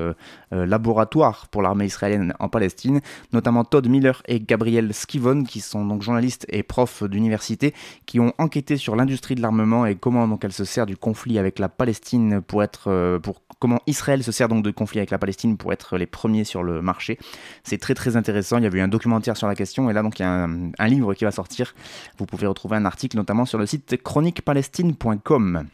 laboratoire 0.51 1.47
pour 1.49 1.63
l'armée 1.63 1.87
israélienne 1.87 2.35
en 2.39 2.49
Palestine, 2.49 3.01
notamment 3.33 3.65
Todd 3.65 3.89
Miller 3.89 4.23
et 4.27 4.41
Gabriel 4.41 4.93
Skivon, 4.93 5.45
qui 5.45 5.61
sont 5.61 5.85
donc 5.85 6.03
journalistes 6.03 6.47
et 6.49 6.63
profs 6.63 7.05
d'université, 7.05 7.75
qui 8.07 8.21
ont 8.21 8.33
enquêté 8.39 8.77
sur 8.77 8.97
l'industrie 8.97 9.35
de 9.35 9.43
l'armement 9.43 9.87
et 9.87 9.97
comment 9.97 10.29
donc 10.29 10.45
elle 10.45 10.53
se 10.53 10.65
sert 10.65 10.87
du 10.87 10.97
conflit 10.97 11.39
avec 11.39 11.59
la 11.59 11.69
Palestine 11.69 12.41
pour 12.43 12.63
être 12.63 13.19
pour 13.23 13.43
comment 13.59 13.81
Israël 13.87 14.23
se 14.23 14.33
sert 14.33 14.49
donc 14.49 14.63
de 14.65 14.71
conflit 14.71 14.99
avec 14.99 15.11
la 15.11 15.19
Palestine 15.19 15.57
pour 15.57 15.73
être 15.73 15.97
les 15.97 16.07
premiers 16.07 16.45
sur 16.45 16.63
le 16.63 16.83
marché. 16.83 17.19
C'est 17.63 17.79
très 17.79 17.95
très 17.95 18.17
intéressant. 18.17 18.59
Il 18.59 18.65
y 18.65 18.67
a 18.67 18.71
eu 18.71 18.81
un 18.81 18.89
documentaire 18.89 19.37
sur 19.37 19.47
la 19.47 19.55
question 19.55 19.91
et 19.91 19.93
là 19.93 20.03
donc 20.03 20.19
il 20.19 20.23
y 20.23 20.25
a 20.25 20.31
un, 20.31 20.34
livre 20.89 21.15
qui 21.15 21.25
va 21.25 21.31
sortir. 21.31 21.75
Vous 22.19 22.27
pouvez 22.27 22.47
retrouver 22.47 22.77
un 22.77 22.85
article 22.85 23.17
notamment 23.17 23.45
sur 23.45 23.59
le 23.59 23.67
site 23.67 24.03
chroniquepalestine.com. 24.03 25.67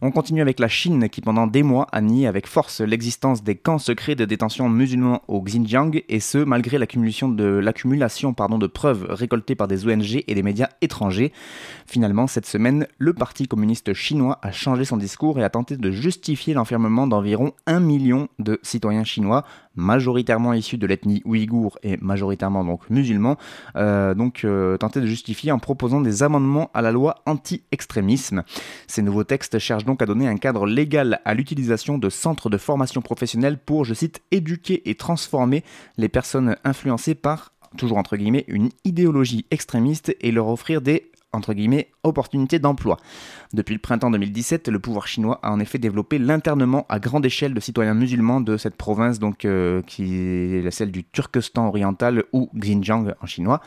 On 0.00 0.10
continue 0.10 0.40
avec 0.40 0.60
la 0.60 0.68
Chine 0.68 1.08
qui 1.08 1.20
pendant 1.20 1.46
des 1.46 1.62
mois 1.62 1.86
a 1.92 2.00
nié 2.00 2.26
avec 2.26 2.46
force 2.46 2.80
l'existence 2.80 3.42
des 3.42 3.56
camps 3.56 3.78
secrets 3.78 4.14
de 4.14 4.24
détention 4.24 4.68
musulmans 4.68 5.22
au 5.28 5.40
Xinjiang 5.42 6.02
et 6.08 6.20
ce 6.20 6.38
malgré 6.38 6.78
l'accumulation 6.78 7.28
de, 7.28 7.44
l'accumulation 7.44 8.32
de 8.32 8.66
preuves 8.66 9.06
récoltées 9.08 9.54
par 9.54 9.68
des 9.68 9.86
ONG 9.86 10.22
et 10.26 10.34
des 10.34 10.42
médias 10.42 10.68
étrangers. 10.80 11.32
Finalement, 11.86 12.26
cette 12.26 12.46
semaine, 12.46 12.86
le 12.98 13.12
Parti 13.12 13.48
communiste 13.48 13.92
chinois 13.92 14.38
a 14.42 14.52
changé 14.52 14.84
son 14.84 14.96
discours 14.96 15.38
et 15.38 15.44
a 15.44 15.50
tenté 15.50 15.76
de 15.76 15.90
justifier 15.90 16.54
l'enfermement 16.54 17.06
d'environ 17.06 17.52
un 17.66 17.80
million 17.80 18.28
de 18.38 18.58
citoyens 18.62 19.04
chinois 19.04 19.44
majoritairement 19.78 20.52
issus 20.52 20.76
de 20.76 20.86
l'ethnie 20.86 21.22
ouïghour 21.24 21.78
et 21.82 21.96
majoritairement 21.98 22.64
donc 22.64 22.90
musulmans, 22.90 23.38
euh, 23.76 24.12
donc 24.14 24.42
euh, 24.44 24.76
tenter 24.76 25.00
de 25.00 25.06
justifier 25.06 25.52
en 25.52 25.58
proposant 25.58 26.00
des 26.00 26.22
amendements 26.22 26.70
à 26.74 26.82
la 26.82 26.92
loi 26.92 27.22
anti-extrémisme. 27.24 28.42
Ces 28.86 29.02
nouveaux 29.02 29.24
textes 29.24 29.58
cherchent 29.58 29.84
donc 29.84 30.02
à 30.02 30.06
donner 30.06 30.28
un 30.28 30.36
cadre 30.36 30.66
légal 30.66 31.20
à 31.24 31.34
l'utilisation 31.34 31.96
de 31.96 32.10
centres 32.10 32.50
de 32.50 32.58
formation 32.58 33.00
professionnelle 33.00 33.58
pour, 33.58 33.84
je 33.84 33.94
cite, 33.94 34.20
éduquer 34.30 34.88
et 34.90 34.96
transformer 34.96 35.64
les 35.96 36.08
personnes 36.08 36.56
influencées 36.64 37.14
par 37.14 37.52
toujours 37.76 37.98
entre 37.98 38.16
guillemets, 38.16 38.44
une 38.48 38.70
idéologie 38.84 39.44
extrémiste 39.50 40.16
et 40.20 40.32
leur 40.32 40.48
offrir 40.48 40.80
des 40.80 41.12
entre 41.32 41.52
guillemets, 41.52 41.90
opportunités 42.02 42.58
d'emploi. 42.58 42.96
Depuis 43.52 43.74
le 43.74 43.80
printemps 43.80 44.10
2017, 44.10 44.68
le 44.68 44.78
pouvoir 44.78 45.06
chinois 45.06 45.38
a 45.42 45.52
en 45.52 45.60
effet 45.60 45.78
développé 45.78 46.18
l'internement 46.18 46.86
à 46.88 46.98
grande 46.98 47.26
échelle 47.26 47.54
de 47.54 47.60
citoyens 47.60 47.94
musulmans 47.94 48.40
de 48.40 48.56
cette 48.56 48.76
province, 48.76 49.18
donc 49.18 49.44
euh, 49.44 49.82
qui 49.82 50.14
est 50.14 50.70
celle 50.70 50.90
du 50.90 51.04
Turkestan 51.04 51.68
oriental 51.68 52.24
ou 52.32 52.48
Xinjiang 52.54 53.14
en 53.20 53.26
chinois. 53.26 53.60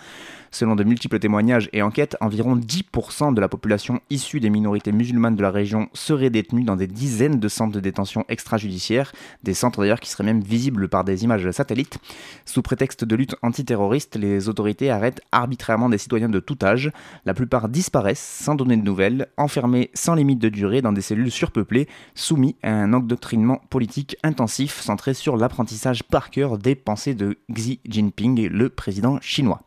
Selon 0.54 0.76
de 0.76 0.84
multiples 0.84 1.20
témoignages 1.20 1.70
et 1.72 1.82
enquêtes, 1.82 2.18
environ 2.20 2.58
10% 2.58 3.34
de 3.34 3.40
la 3.40 3.48
population 3.48 4.02
issue 4.10 4.42
des 4.42 4.50
minorités 4.50 4.92
musulmanes 4.92 5.38
de 5.38 5.42
la 5.42 5.50
région 5.50 5.88
serait 5.94 6.30
détenue 6.30 6.64
dans 6.64 6.76
des 6.76 6.88
dizaines 6.88 7.40
de 7.40 7.48
centres 7.48 7.72
de 7.72 7.80
détention 7.80 8.26
extrajudiciaires, 8.28 9.14
des 9.44 9.54
centres 9.54 9.80
d'ailleurs 9.80 10.02
qui 10.02 10.10
seraient 10.10 10.26
même 10.26 10.42
visibles 10.42 10.90
par 10.90 11.06
des 11.06 11.24
images 11.24 11.50
satellites. 11.52 12.00
Sous 12.46 12.62
prétexte 12.62 13.06
de 13.06 13.16
lutte 13.16 13.36
antiterroriste, 13.44 14.18
les 14.18 14.50
autorités 14.50 14.90
arrêtent 14.90 15.22
arbitrairement 15.32 15.88
des 15.88 15.98
citoyens 15.98 16.28
de 16.30 16.40
tout 16.42 16.58
âge. 16.64 16.92
La 17.26 17.34
disparaissent 17.60 18.40
sans 18.42 18.56
donner 18.56 18.78
de 18.78 18.84
nouvelles, 18.84 19.28
enfermés 19.38 19.92
sans 19.94 20.16
limite 20.16 20.40
de 20.40 20.50
durée 20.50 20.82
dans 20.82 20.94
des 20.94 21.02
cellules 21.02 21.32
surpeuplées, 21.32 21.88
soumis 22.16 22.56
à 22.64 22.72
un 22.72 22.94
endoctrinement 22.94 23.62
politique 23.70 24.16
intensif 24.24 24.80
centré 24.80 25.14
sur 25.14 25.38
l'apprentissage 25.38 26.04
par 26.04 26.30
cœur 26.30 26.58
des 26.58 26.76
pensées 26.76 27.14
de 27.14 27.38
Xi 27.52 27.80
Jinping, 27.86 28.48
le 28.48 28.70
président 28.70 29.20
chinois. 29.22 29.62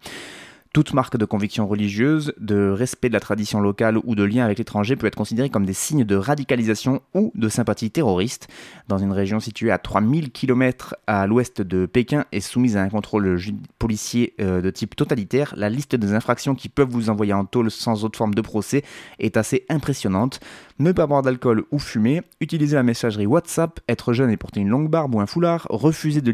Toute 0.75 0.93
marque 0.93 1.17
de 1.17 1.25
conviction 1.25 1.69
religieuse, 1.69 2.35
de 2.41 2.69
respect 2.69 3.09
de 3.09 3.15
la 3.15 3.21
tradition 3.21 3.61
locale 3.61 3.97
ou 4.03 4.17
de 4.17 4.25
lien 4.25 4.45
avec 4.45 4.59
l'étranger 4.59 4.97
peut 4.97 5.07
être 5.07 5.15
considérée 5.15 5.49
comme 5.49 5.65
des 5.65 5.73
signes 5.73 6.03
de 6.03 6.17
radicalisation 6.17 7.01
ou 7.15 7.31
de 7.37 7.49
sympathie 7.49 7.93
terroriste. 7.93 8.49
Dans 8.89 8.99
une 8.99 9.13
région 9.13 9.39
située 9.39 9.71
à 9.71 9.79
3000 9.79 10.33
km 10.33 10.97
à 11.07 11.29
l'ouest 11.29 11.63
de 11.63 11.87
Pékin 11.87 12.25
et 12.33 12.41
soumise 12.41 12.77
à 12.77 12.83
un 12.83 12.89
contrôle 12.89 13.39
policier 13.79 14.35
euh, 14.41 14.61
de 14.61 14.71
type 14.71 14.97
totalitaire, 14.97 15.55
la 15.57 15.71
liste 15.71 15.95
des 15.95 16.13
infractions 16.13 16.57
qui 16.57 16.69
peuvent 16.69 16.91
vous 16.91 17.09
envoyer 17.09 17.35
en 17.35 17.45
tôle 17.45 17.71
sans 17.71 18.05
autre 18.05 18.19
forme 18.19 18.35
de 18.35 18.43
procès 18.43 18.83
est 19.21 19.37
assez 19.37 19.67
impressionnante 19.69 20.41
ne 20.79 20.93
pas 20.93 21.07
boire 21.07 21.23
d'alcool 21.23 21.65
ou 21.71 21.79
fumer, 21.79 22.23
utiliser 22.41 22.77
la 22.77 22.83
messagerie 22.83 23.27
WhatsApp, 23.27 23.81
être 23.89 24.13
jeune 24.13 24.31
et 24.31 24.37
porter 24.37 24.61
une 24.61 24.69
longue 24.69 24.91
barbe 24.91 25.15
ou 25.15 25.21
un 25.21 25.27
foulard, 25.27 25.67
refuser 25.71 26.21
de, 26.21 26.31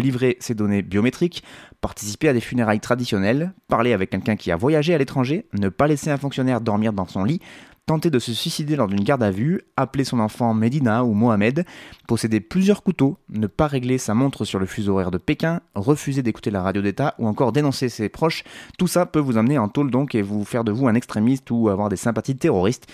livrer 0.00 0.36
ses 0.40 0.54
données 0.54 0.82
biométriques, 0.82 1.42
participer 1.80 2.28
à 2.28 2.32
des 2.32 2.40
funérailles 2.40 2.80
traditionnelles, 2.80 3.52
parler 3.68 3.92
avec 3.92 4.10
quelqu'un 4.10 4.36
qui 4.36 4.50
a 4.50 4.56
voyagé 4.56 4.94
à 4.94 4.98
l'étranger, 4.98 5.46
ne 5.52 5.68
pas 5.68 5.88
laisser 5.88 6.10
un 6.10 6.16
fonctionnaire 6.16 6.60
dormir 6.60 6.92
dans 6.92 7.06
son 7.06 7.24
lit, 7.24 7.40
tenter 7.86 8.10
de 8.10 8.20
se 8.20 8.32
suicider 8.32 8.76
lors 8.76 8.86
d'une 8.86 9.02
garde 9.02 9.24
à 9.24 9.32
vue, 9.32 9.62
appeler 9.76 10.04
son 10.04 10.20
enfant 10.20 10.54
Medina 10.54 11.04
ou 11.04 11.12
Mohamed, 11.12 11.64
posséder 12.06 12.38
plusieurs 12.38 12.84
couteaux, 12.84 13.18
ne 13.28 13.48
pas 13.48 13.66
régler 13.66 13.98
sa 13.98 14.14
montre 14.14 14.44
sur 14.44 14.60
le 14.60 14.66
fuseau 14.66 14.92
horaire 14.92 15.10
de 15.10 15.18
Pékin, 15.18 15.60
refuser 15.74 16.22
d'écouter 16.22 16.52
la 16.52 16.62
radio 16.62 16.82
d'État 16.82 17.16
ou 17.18 17.26
encore 17.26 17.50
dénoncer 17.50 17.88
ses 17.88 18.08
proches, 18.08 18.44
tout 18.78 18.86
ça 18.86 19.06
peut 19.06 19.18
vous 19.18 19.38
amener 19.38 19.58
en 19.58 19.68
tôle 19.68 19.90
donc 19.90 20.14
et 20.14 20.22
vous 20.22 20.44
faire 20.44 20.62
de 20.62 20.70
vous 20.70 20.86
un 20.86 20.94
extrémiste 20.94 21.50
ou 21.50 21.68
avoir 21.68 21.88
des 21.88 21.96
sympathies 21.96 22.36
terroristes. 22.36 22.86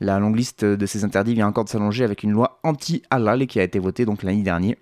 La 0.00 0.18
longue 0.18 0.36
liste 0.36 0.64
de 0.64 0.86
ces 0.86 1.04
interdits 1.04 1.34
vient 1.34 1.46
encore 1.46 1.64
de 1.64 1.68
s'allonger 1.68 2.04
avec 2.04 2.22
une 2.22 2.30
loi 2.30 2.58
anti-halal 2.62 3.46
qui 3.46 3.60
a 3.60 3.62
été 3.62 3.78
votée 3.78 4.06
donc 4.06 4.22
l'année 4.22 4.42
dernière. 4.42 4.76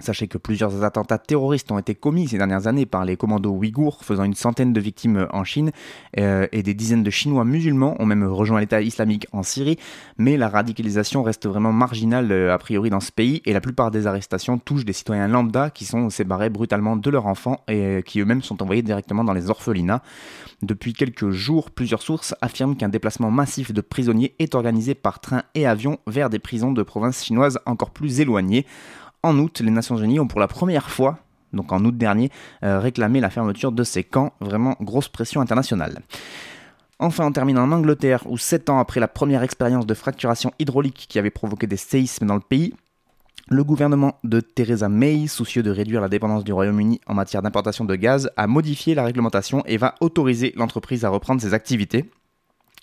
Sachez 0.00 0.26
que 0.26 0.38
plusieurs 0.38 0.82
attentats 0.82 1.18
terroristes 1.18 1.70
ont 1.70 1.78
été 1.78 1.94
commis 1.94 2.26
ces 2.26 2.36
dernières 2.36 2.66
années 2.66 2.84
par 2.84 3.04
les 3.04 3.16
commandos 3.16 3.52
ouïghours, 3.52 4.04
faisant 4.04 4.24
une 4.24 4.34
centaine 4.34 4.72
de 4.72 4.80
victimes 4.80 5.28
en 5.32 5.44
Chine, 5.44 5.70
euh, 6.18 6.48
et 6.50 6.64
des 6.64 6.74
dizaines 6.74 7.04
de 7.04 7.10
Chinois 7.10 7.44
musulmans 7.44 7.94
ont 8.00 8.06
même 8.06 8.24
rejoint 8.24 8.58
l'État 8.58 8.80
islamique 8.80 9.28
en 9.32 9.44
Syrie, 9.44 9.78
mais 10.18 10.36
la 10.36 10.48
radicalisation 10.48 11.22
reste 11.22 11.46
vraiment 11.46 11.72
marginale 11.72 12.32
euh, 12.32 12.52
a 12.52 12.58
priori 12.58 12.90
dans 12.90 12.98
ce 12.98 13.12
pays, 13.12 13.40
et 13.44 13.52
la 13.52 13.60
plupart 13.60 13.92
des 13.92 14.08
arrestations 14.08 14.58
touchent 14.58 14.84
des 14.84 14.92
citoyens 14.92 15.28
lambda 15.28 15.70
qui 15.70 15.84
sont 15.84 16.10
séparés 16.10 16.50
brutalement 16.50 16.96
de 16.96 17.10
leurs 17.10 17.26
enfants 17.26 17.60
et 17.68 17.80
euh, 17.80 18.00
qui 18.00 18.18
eux-mêmes 18.20 18.42
sont 18.42 18.62
envoyés 18.62 18.82
directement 18.82 19.22
dans 19.22 19.32
les 19.32 19.48
orphelinats. 19.48 20.02
Depuis 20.62 20.92
quelques 20.92 21.30
jours, 21.30 21.70
plusieurs 21.70 22.02
sources 22.02 22.34
affirment 22.40 22.76
qu'un 22.76 22.88
déplacement 22.88 23.30
massif 23.30 23.72
de 23.72 23.80
prisonniers 23.80 24.34
est 24.40 24.56
organisé 24.56 24.94
par 24.94 25.20
train 25.20 25.42
et 25.54 25.66
avion 25.66 25.98
vers 26.08 26.30
des 26.30 26.40
prisons 26.40 26.72
de 26.72 26.82
provinces 26.82 27.24
chinoises 27.24 27.60
encore 27.66 27.90
plus 27.90 28.20
éloignées. 28.20 28.66
En 29.24 29.38
août, 29.38 29.60
les 29.64 29.70
Nations 29.70 29.96
Unies 29.96 30.20
ont 30.20 30.28
pour 30.28 30.38
la 30.38 30.48
première 30.48 30.90
fois 30.90 31.18
donc 31.54 31.72
en 31.72 31.82
août 31.84 31.96
dernier, 31.96 32.30
euh, 32.62 32.78
réclamé 32.78 33.20
la 33.20 33.30
fermeture 33.30 33.72
de 33.72 33.84
ces 33.84 34.04
camps. 34.04 34.32
Vraiment 34.40 34.76
grosse 34.80 35.08
pression 35.08 35.40
internationale. 35.40 36.00
Enfin, 36.98 37.26
on 37.26 37.32
termine 37.32 37.58
en 37.58 37.72
Angleterre, 37.72 38.22
où 38.26 38.38
7 38.38 38.70
ans 38.70 38.78
après 38.78 39.00
la 39.00 39.08
première 39.08 39.42
expérience 39.42 39.86
de 39.86 39.94
fracturation 39.94 40.52
hydraulique 40.58 41.06
qui 41.08 41.18
avait 41.18 41.30
provoqué 41.30 41.66
des 41.66 41.76
séismes 41.76 42.26
dans 42.26 42.34
le 42.34 42.40
pays, 42.40 42.74
le 43.48 43.64
gouvernement 43.64 44.18
de 44.24 44.40
Theresa 44.40 44.88
May, 44.88 45.26
soucieux 45.26 45.62
de 45.62 45.70
réduire 45.70 46.00
la 46.00 46.08
dépendance 46.08 46.44
du 46.44 46.52
Royaume-Uni 46.52 47.00
en 47.06 47.14
matière 47.14 47.42
d'importation 47.42 47.84
de 47.84 47.94
gaz, 47.94 48.30
a 48.36 48.46
modifié 48.46 48.94
la 48.94 49.04
réglementation 49.04 49.62
et 49.66 49.76
va 49.76 49.96
autoriser 50.00 50.52
l'entreprise 50.56 51.04
à 51.04 51.08
reprendre 51.08 51.40
ses 51.40 51.52
activités. 51.52 52.10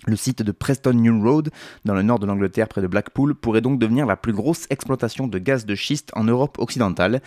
Le 0.07 0.15
site 0.15 0.41
de 0.41 0.51
Preston 0.51 0.93
New 0.93 1.21
Road, 1.21 1.51
dans 1.85 1.93
le 1.93 2.01
nord 2.01 2.17
de 2.17 2.25
l'Angleterre 2.25 2.67
près 2.67 2.81
de 2.81 2.87
Blackpool, 2.87 3.35
pourrait 3.35 3.61
donc 3.61 3.77
devenir 3.77 4.07
la 4.07 4.15
plus 4.15 4.33
grosse 4.33 4.65
exploitation 4.71 5.27
de 5.27 5.37
gaz 5.37 5.67
de 5.67 5.75
schiste 5.75 6.09
en 6.15 6.23
Europe 6.23 6.57
occidentale. 6.57 7.21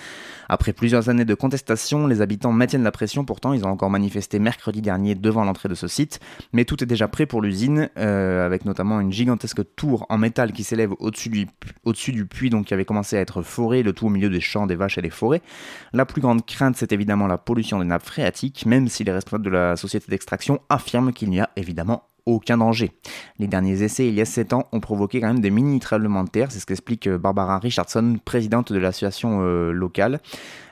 Après 0.49 0.73
plusieurs 0.73 1.09
années 1.09 1.25
de 1.25 1.35
contestation, 1.35 2.09
les 2.09 2.21
habitants 2.21 2.51
maintiennent 2.51 2.83
la 2.83 2.91
pression, 2.91 3.25
pourtant 3.25 3.53
ils 3.53 3.65
ont 3.65 3.69
encore 3.69 3.91
manifesté 3.91 4.41
mercredi 4.41 4.83
dernier 4.83 5.15
devant 5.15 5.45
l'entrée 5.45 5.69
de 5.69 5.77
ce 5.77 5.87
site, 5.87 6.19
mais 6.53 6.65
tout 6.65 6.83
est 6.83 6.87
déjà 6.87 7.07
prêt 7.07 7.27
pour 7.27 7.43
l'usine, 7.43 7.91
euh, 7.97 8.45
avec 8.45 8.65
notamment 8.65 8.99
une 8.99 9.13
gigantesque 9.13 9.63
tour 9.77 10.05
en 10.09 10.19
métal 10.19 10.53
qui 10.53 10.65
s'élève 10.65 10.95
au-dessus 10.99 11.29
du, 11.29 12.27
puits 12.27 12.51
donc, 12.51 12.67
qui 12.67 12.75
avait 12.75 12.85
commencé 12.85 13.17
à 13.17 13.21
être 13.21 13.43
foré, 13.43 13.85
le 13.85 13.93
tout 13.93 14.07
au 14.07 14.11
milieu 14.11 14.31
des 14.31 14.41
champs, 14.41 14.67
des 14.67 14.75
vaches 14.75 14.99
et 14.99 15.03
des 15.03 15.11
forêts. 15.11 15.43
La 15.93 16.07
plus 16.07 16.21
grande 16.21 16.45
crainte 16.45 16.77
c'est 16.77 16.91
évidemment 16.91 17.29
la 17.29 17.39
pollution 17.39 17.79
des 17.79 17.85
nappes 17.85 18.05
phréatiques, 18.05 18.67
même 18.67 18.89
si 18.89 19.05
les 19.05 19.13
responsables 19.13 19.45
de 19.45 19.51
la 19.51 19.77
société 19.77 20.07
d'extraction 20.11 20.61
affirment 20.69 21.13
qu'il 21.13 21.31
n'y 21.31 21.39
a 21.39 21.51
évidemment 21.55 22.09
aucun 22.27 22.59
danger. 22.59 22.93
Les 23.39 23.47
derniers 23.47 23.83
essais, 23.83 24.09
il 24.09 24.15
y 24.15 24.21
a 24.21 24.25
7 24.25 24.53
ans, 24.53 24.67
ont 24.73 24.81
provoqué 24.81 25.21
quand 25.21 25.29
même 25.29 25.41
des 25.41 25.51
mini-tremblements 25.51 26.25
de 26.25 26.31
terre, 26.31 26.51
c'est 26.51 26.59
ce 26.59 26.67
qu'explique 26.67 27.07
euh, 27.07 27.19
Barbara 27.19 27.59
Richardson, 27.59 28.19
présidente 28.25 28.73
de 28.73 28.79
l'association 28.79 29.41
euh, 29.43 29.73
locale. 29.73 30.21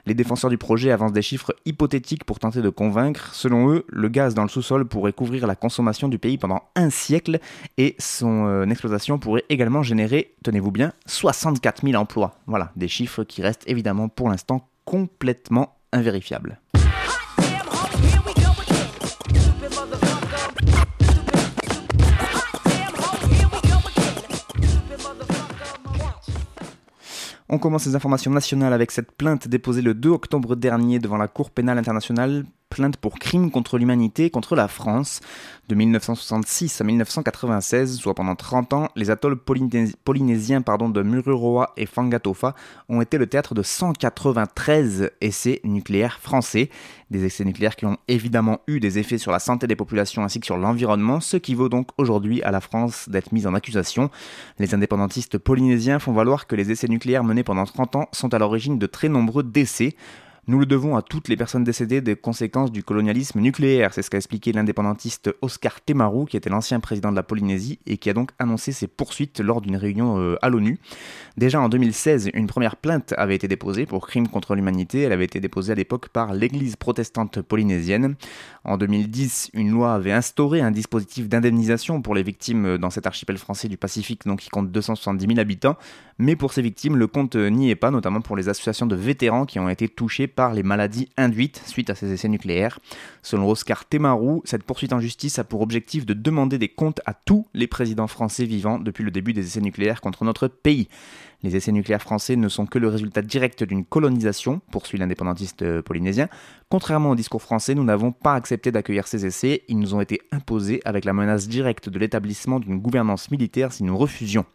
Les 0.06 0.14
défenseurs 0.14 0.50
du 0.50 0.58
projet 0.58 0.90
avancent 0.90 1.12
des 1.12 1.22
chiffres 1.22 1.54
hypothétiques 1.64 2.24
pour 2.24 2.40
tenter 2.40 2.60
de 2.60 2.68
convaincre. 2.68 3.34
Selon 3.34 3.70
eux, 3.70 3.84
le 3.88 4.08
gaz 4.08 4.34
dans 4.34 4.42
le 4.42 4.48
sous-sol 4.48 4.86
pourrait 4.86 5.12
couvrir 5.12 5.46
la 5.46 5.54
consommation 5.54 6.08
du 6.08 6.18
pays 6.18 6.38
pendant 6.38 6.62
un 6.74 6.90
siècle 6.90 7.38
et 7.78 7.94
son 7.98 8.46
euh, 8.46 8.66
exploitation 8.66 9.18
pourrait 9.18 9.44
également 9.48 9.82
générer, 9.82 10.34
tenez-vous 10.42 10.72
bien, 10.72 10.92
64 11.06 11.86
000 11.86 12.00
emplois. 12.00 12.34
Voilà, 12.46 12.72
des 12.76 12.88
chiffres 12.88 13.22
qui 13.24 13.42
restent 13.42 13.68
évidemment 13.68 14.08
pour 14.08 14.28
l'instant 14.28 14.68
complètement 14.84 15.76
invérifiables. 15.92 16.58
On 27.54 27.58
commence 27.58 27.84
les 27.84 27.94
informations 27.94 28.30
nationales 28.30 28.72
avec 28.72 28.90
cette 28.90 29.12
plainte 29.12 29.46
déposée 29.46 29.82
le 29.82 29.92
2 29.92 30.08
octobre 30.08 30.56
dernier 30.56 30.98
devant 30.98 31.18
la 31.18 31.28
Cour 31.28 31.50
pénale 31.50 31.76
internationale 31.76 32.46
plainte 32.72 32.96
pour 32.96 33.18
crime 33.18 33.50
contre 33.50 33.78
l'humanité 33.78 34.30
contre 34.30 34.56
la 34.56 34.66
France. 34.66 35.20
De 35.68 35.74
1966 35.74 36.80
à 36.80 36.84
1996, 36.84 37.96
soit 37.96 38.14
pendant 38.14 38.34
30 38.34 38.72
ans, 38.72 38.88
les 38.96 39.10
atolls 39.10 39.36
polynésiens 39.36 40.62
pardon, 40.62 40.88
de 40.88 41.02
Mururoa 41.02 41.72
et 41.76 41.86
Fangatofa 41.86 42.54
ont 42.88 43.00
été 43.00 43.18
le 43.18 43.26
théâtre 43.26 43.54
de 43.54 43.62
193 43.62 45.10
essais 45.20 45.60
nucléaires 45.64 46.18
français. 46.18 46.68
Des 47.10 47.24
essais 47.24 47.44
nucléaires 47.44 47.76
qui 47.76 47.86
ont 47.86 47.98
évidemment 48.08 48.60
eu 48.66 48.80
des 48.80 48.98
effets 48.98 49.18
sur 49.18 49.32
la 49.32 49.38
santé 49.38 49.66
des 49.66 49.76
populations 49.76 50.24
ainsi 50.24 50.40
que 50.40 50.46
sur 50.46 50.56
l'environnement, 50.56 51.20
ce 51.20 51.36
qui 51.36 51.54
vaut 51.54 51.68
donc 51.68 51.88
aujourd'hui 51.98 52.42
à 52.42 52.50
la 52.50 52.60
France 52.60 53.08
d'être 53.08 53.32
mise 53.32 53.46
en 53.46 53.54
accusation. 53.54 54.10
Les 54.58 54.74
indépendantistes 54.74 55.38
polynésiens 55.38 55.98
font 55.98 56.12
valoir 56.12 56.46
que 56.46 56.56
les 56.56 56.70
essais 56.70 56.88
nucléaires 56.88 57.24
menés 57.24 57.44
pendant 57.44 57.64
30 57.64 57.96
ans 57.96 58.08
sont 58.12 58.32
à 58.34 58.38
l'origine 58.38 58.78
de 58.78 58.86
très 58.86 59.08
nombreux 59.08 59.42
décès. 59.42 59.94
Nous 60.48 60.58
le 60.58 60.66
devons 60.66 60.96
à 60.96 61.02
toutes 61.02 61.28
les 61.28 61.36
personnes 61.36 61.62
décédées 61.62 62.00
des 62.00 62.16
conséquences 62.16 62.72
du 62.72 62.82
colonialisme 62.82 63.38
nucléaire, 63.38 63.94
c'est 63.94 64.02
ce 64.02 64.10
qu'a 64.10 64.16
expliqué 64.16 64.50
l'indépendantiste 64.50 65.32
Oscar 65.40 65.80
Temaru, 65.80 66.26
qui 66.26 66.36
était 66.36 66.50
l'ancien 66.50 66.80
président 66.80 67.12
de 67.12 67.14
la 67.14 67.22
Polynésie 67.22 67.78
et 67.86 67.96
qui 67.96 68.10
a 68.10 68.12
donc 68.12 68.30
annoncé 68.40 68.72
ses 68.72 68.88
poursuites 68.88 69.38
lors 69.38 69.60
d'une 69.60 69.76
réunion 69.76 70.18
euh, 70.18 70.34
à 70.42 70.48
l'ONU. 70.48 70.80
Déjà 71.36 71.60
en 71.60 71.68
2016, 71.68 72.30
une 72.34 72.48
première 72.48 72.74
plainte 72.74 73.14
avait 73.16 73.36
été 73.36 73.46
déposée 73.46 73.86
pour 73.86 74.04
crime 74.08 74.26
contre 74.26 74.56
l'humanité. 74.56 75.02
Elle 75.02 75.12
avait 75.12 75.26
été 75.26 75.38
déposée 75.38 75.74
à 75.74 75.76
l'époque 75.76 76.08
par 76.08 76.34
l'Église 76.34 76.74
protestante 76.74 77.40
polynésienne. 77.40 78.16
En 78.64 78.78
2010, 78.78 79.50
une 79.54 79.70
loi 79.70 79.94
avait 79.94 80.10
instauré 80.10 80.60
un 80.60 80.72
dispositif 80.72 81.28
d'indemnisation 81.28 82.02
pour 82.02 82.16
les 82.16 82.24
victimes 82.24 82.78
dans 82.78 82.90
cet 82.90 83.06
archipel 83.06 83.38
français 83.38 83.68
du 83.68 83.76
Pacifique, 83.76 84.26
donc 84.26 84.40
qui 84.40 84.50
compte 84.50 84.72
270 84.72 85.24
000 85.24 85.38
habitants. 85.38 85.76
Mais 86.18 86.34
pour 86.34 86.52
ces 86.52 86.62
victimes, 86.62 86.96
le 86.96 87.06
compte 87.06 87.36
n'y 87.36 87.70
est 87.70 87.76
pas, 87.76 87.92
notamment 87.92 88.20
pour 88.20 88.36
les 88.36 88.48
associations 88.48 88.86
de 88.86 88.96
vétérans 88.96 89.46
qui 89.46 89.60
ont 89.60 89.68
été 89.68 89.88
touchés 89.88 90.26
par 90.34 90.52
les 90.54 90.62
maladies 90.62 91.08
induites 91.16 91.62
suite 91.66 91.90
à 91.90 91.94
ces 91.94 92.12
essais 92.12 92.28
nucléaires. 92.28 92.78
Selon 93.22 93.48
Oscar 93.48 93.88
Temaru, 93.88 94.40
cette 94.44 94.64
poursuite 94.64 94.92
en 94.92 95.00
justice 95.00 95.38
a 95.38 95.44
pour 95.44 95.60
objectif 95.60 96.06
de 96.06 96.14
demander 96.14 96.58
des 96.58 96.68
comptes 96.68 97.00
à 97.06 97.14
tous 97.14 97.46
les 97.54 97.66
présidents 97.66 98.06
français 98.06 98.44
vivants 98.44 98.78
depuis 98.78 99.04
le 99.04 99.10
début 99.10 99.32
des 99.32 99.46
essais 99.46 99.60
nucléaires 99.60 100.00
contre 100.00 100.24
notre 100.24 100.48
pays. 100.48 100.88
Les 101.42 101.56
essais 101.56 101.72
nucléaires 101.72 102.02
français 102.02 102.36
ne 102.36 102.48
sont 102.48 102.66
que 102.66 102.78
le 102.78 102.88
résultat 102.88 103.22
direct 103.22 103.64
d'une 103.64 103.84
colonisation, 103.84 104.60
poursuit 104.70 104.98
l'indépendantiste 104.98 105.62
euh, 105.62 105.82
polynésien. 105.82 106.28
Contrairement 106.68 107.10
au 107.10 107.14
discours 107.16 107.42
français, 107.42 107.74
nous 107.74 107.84
n'avons 107.84 108.12
pas 108.12 108.34
accepté 108.34 108.70
d'accueillir 108.70 109.08
ces 109.08 109.26
essais, 109.26 109.62
ils 109.68 109.78
nous 109.78 109.94
ont 109.94 110.00
été 110.00 110.20
imposés 110.30 110.80
avec 110.84 111.04
la 111.04 111.12
menace 111.12 111.48
directe 111.48 111.88
de 111.88 111.98
l'établissement 111.98 112.60
d'une 112.60 112.78
gouvernance 112.78 113.30
militaire 113.30 113.72
si 113.72 113.82
nous 113.82 113.98
refusions. 113.98 114.46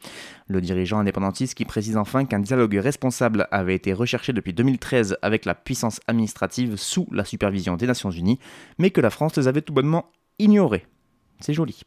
Le 0.47 0.61
dirigeant 0.61 0.99
indépendantiste 0.99 1.55
qui 1.55 1.65
précise 1.65 1.97
enfin 1.97 2.25
qu'un 2.25 2.39
dialogue 2.39 2.75
responsable 2.75 3.47
avait 3.51 3.75
été 3.75 3.91
recherché 3.91 4.31
depuis 4.31 4.53
2013 4.53 5.17
avec 5.21 5.45
la 5.45 5.55
puissance 5.55 5.99
administrative 6.07 6.77
sous 6.77 7.07
la 7.11 7.25
supervision 7.25 7.75
des 7.75 7.87
Nations 7.87 8.11
Unies, 8.11 8.39
mais 8.79 8.91
que 8.91 9.01
la 9.01 9.09
France 9.09 9.35
les 9.35 9.47
avait 9.47 9.61
tout 9.61 9.73
bonnement 9.73 10.05
ignorés. 10.39 10.85
C'est 11.41 11.53
joli. 11.53 11.81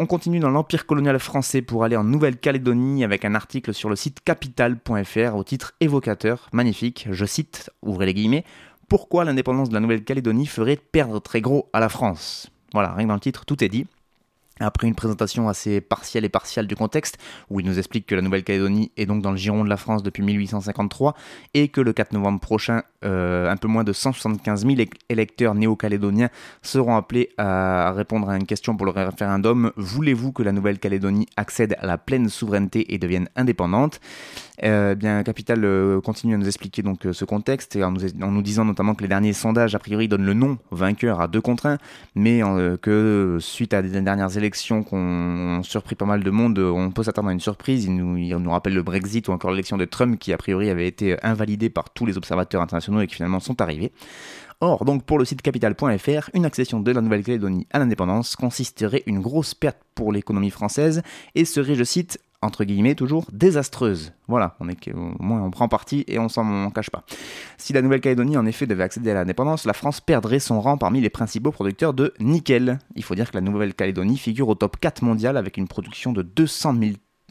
On 0.00 0.06
continue 0.06 0.38
dans 0.38 0.50
l'Empire 0.50 0.86
colonial 0.86 1.18
français 1.18 1.60
pour 1.60 1.82
aller 1.82 1.96
en 1.96 2.04
Nouvelle-Calédonie 2.04 3.02
avec 3.02 3.24
un 3.24 3.34
article 3.34 3.74
sur 3.74 3.88
le 3.88 3.96
site 3.96 4.20
capital.fr 4.20 5.34
au 5.34 5.42
titre 5.42 5.74
évocateur, 5.80 6.48
magnifique, 6.52 7.08
je 7.10 7.24
cite, 7.24 7.68
ouvrez 7.82 8.06
les 8.06 8.14
guillemets, 8.14 8.44
Pourquoi 8.86 9.24
l'indépendance 9.24 9.70
de 9.70 9.74
la 9.74 9.80
Nouvelle-Calédonie 9.80 10.46
ferait 10.46 10.76
perdre 10.76 11.18
très 11.18 11.40
gros 11.40 11.68
à 11.72 11.80
la 11.80 11.88
France? 11.88 12.48
Voilà, 12.72 12.92
rien 12.92 13.06
que 13.06 13.08
dans 13.08 13.14
le 13.14 13.20
titre, 13.20 13.44
tout 13.44 13.64
est 13.64 13.68
dit. 13.68 13.88
Après 14.60 14.86
une 14.86 14.94
présentation 14.94 15.48
assez 15.48 15.80
partielle 15.80 16.24
et 16.24 16.28
partielle 16.28 16.68
du 16.68 16.76
contexte, 16.76 17.18
où 17.50 17.58
il 17.58 17.66
nous 17.66 17.78
explique 17.80 18.06
que 18.06 18.14
la 18.14 18.22
Nouvelle-Calédonie 18.22 18.92
est 18.96 19.06
donc 19.06 19.20
dans 19.20 19.32
le 19.32 19.36
giron 19.36 19.64
de 19.64 19.68
la 19.68 19.76
France 19.76 20.04
depuis 20.04 20.22
1853 20.22 21.14
et 21.54 21.68
que 21.68 21.80
le 21.80 21.92
4 21.92 22.12
novembre 22.12 22.38
prochain, 22.38 22.84
euh, 23.04 23.48
un 23.48 23.56
peu 23.56 23.68
moins 23.68 23.84
de 23.84 23.92
175 23.92 24.66
000 24.66 24.88
électeurs 25.08 25.54
néo-calédoniens 25.54 26.30
seront 26.62 26.96
appelés 26.96 27.30
à 27.38 27.92
répondre 27.92 28.28
à 28.28 28.36
une 28.36 28.44
question 28.44 28.76
pour 28.76 28.86
le 28.86 28.92
référendum. 28.92 29.70
Voulez-vous 29.76 30.32
que 30.32 30.42
la 30.42 30.50
Nouvelle-Calédonie 30.50 31.26
accède 31.36 31.76
à 31.78 31.86
la 31.86 31.96
pleine 31.96 32.28
souveraineté 32.28 32.92
et 32.92 32.98
devienne 32.98 33.28
indépendante? 33.36 34.00
Euh, 34.64 34.96
bien, 34.96 35.22
Capital 35.22 35.64
euh, 35.64 36.00
continue 36.00 36.34
à 36.34 36.38
nous 36.38 36.48
expliquer 36.48 36.82
donc 36.82 37.06
ce 37.12 37.24
contexte 37.24 37.78
en 37.80 37.92
nous, 37.92 38.42
disant 38.42 38.64
notamment 38.64 38.96
que 38.96 39.02
les 39.02 39.08
derniers 39.08 39.32
sondages 39.32 39.76
a 39.76 39.78
priori 39.78 40.08
donnent 40.08 40.26
le 40.26 40.34
non 40.34 40.58
vainqueur 40.72 41.20
à 41.20 41.28
deux 41.28 41.40
contre 41.40 41.66
un, 41.66 41.78
mais 42.16 42.40
que 42.82 43.38
suite 43.40 43.74
à 43.74 43.82
des 43.82 44.00
dernières 44.00 44.36
élections 44.36 44.84
ont 44.90 45.62
surpris 45.62 45.94
pas 45.94 46.06
mal 46.06 46.24
de 46.24 46.30
monde, 46.30 46.58
on 46.58 46.90
peut 46.90 47.04
s'attendre 47.04 47.28
à 47.28 47.32
une 47.32 47.38
surprise. 47.38 47.84
Il 47.84 47.94
nous, 47.94 48.18
nous 48.18 48.50
rappelle 48.50 48.74
le 48.74 48.82
Brexit 48.82 49.28
ou 49.28 49.32
encore 49.32 49.52
l'élection 49.52 49.76
de 49.76 49.84
Trump 49.84 50.18
qui 50.18 50.32
a 50.32 50.36
priori 50.36 50.68
avait 50.68 50.88
été 50.88 51.16
invalidée 51.24 51.70
par 51.70 51.90
tous 51.90 52.04
les 52.04 52.16
observateurs 52.16 52.60
internationaux 52.60 52.87
et 53.00 53.06
qui 53.06 53.16
finalement 53.16 53.40
sont 53.40 53.60
arrivés. 53.60 53.92
Or, 54.60 54.84
donc 54.84 55.04
pour 55.04 55.20
le 55.20 55.24
site 55.24 55.40
capital.fr, 55.40 56.30
une 56.34 56.44
accession 56.44 56.80
de 56.80 56.90
la 56.90 57.00
Nouvelle-Calédonie 57.00 57.68
à 57.70 57.78
l'indépendance 57.78 58.34
consisterait 58.34 59.04
une 59.06 59.20
grosse 59.20 59.54
perte 59.54 59.78
pour 59.94 60.12
l'économie 60.12 60.50
française 60.50 61.02
et 61.36 61.44
serait, 61.44 61.76
je 61.76 61.84
cite, 61.84 62.18
entre 62.42 62.64
guillemets, 62.64 62.96
toujours 62.96 63.26
désastreuse. 63.32 64.12
Voilà, 64.26 64.56
on 64.58 64.68
est, 64.68 64.92
au 64.92 65.22
moins 65.22 65.42
on 65.42 65.52
prend 65.52 65.68
parti 65.68 66.04
et 66.08 66.18
on 66.18 66.28
s'en 66.28 66.70
cache 66.70 66.90
pas. 66.90 67.04
Si 67.56 67.72
la 67.72 67.82
Nouvelle-Calédonie 67.82 68.36
en 68.36 68.46
effet 68.46 68.66
devait 68.66 68.82
accéder 68.82 69.12
à 69.12 69.14
l'indépendance, 69.14 69.64
la 69.64 69.74
France 69.74 70.00
perdrait 70.00 70.40
son 70.40 70.60
rang 70.60 70.76
parmi 70.76 71.00
les 71.00 71.10
principaux 71.10 71.52
producteurs 71.52 71.94
de 71.94 72.12
nickel. 72.18 72.80
Il 72.96 73.04
faut 73.04 73.14
dire 73.14 73.30
que 73.30 73.36
la 73.36 73.42
Nouvelle-Calédonie 73.42 74.18
figure 74.18 74.48
au 74.48 74.56
top 74.56 74.76
4 74.80 75.02
mondial 75.02 75.36
avec 75.36 75.56
une 75.56 75.68
production 75.68 76.12
de 76.12 76.22
200 76.22 76.72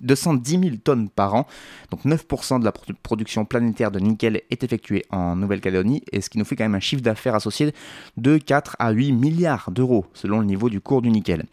210 0.01 0.59
000 0.59 0.75
tonnes 0.83 1.09
par 1.09 1.35
an. 1.35 1.47
Donc 1.91 2.05
9% 2.05 2.59
de 2.59 2.65
la 2.65 2.71
production 2.71 3.45
planétaire 3.45 3.91
de 3.91 3.99
nickel 3.99 4.41
est 4.49 4.63
effectuée 4.63 5.05
en 5.09 5.35
Nouvelle-Calédonie, 5.35 6.03
et 6.11 6.21
ce 6.21 6.29
qui 6.29 6.37
nous 6.37 6.45
fait 6.45 6.55
quand 6.55 6.65
même 6.65 6.75
un 6.75 6.79
chiffre 6.79 7.01
d'affaires 7.01 7.35
associé 7.35 7.73
de 8.17 8.37
4 8.37 8.75
à 8.79 8.91
8 8.91 9.11
milliards 9.13 9.71
d'euros, 9.71 10.05
selon 10.13 10.39
le 10.39 10.45
niveau 10.45 10.69
du 10.69 10.81
cours 10.81 11.01
du 11.01 11.09
nickel. 11.09 11.45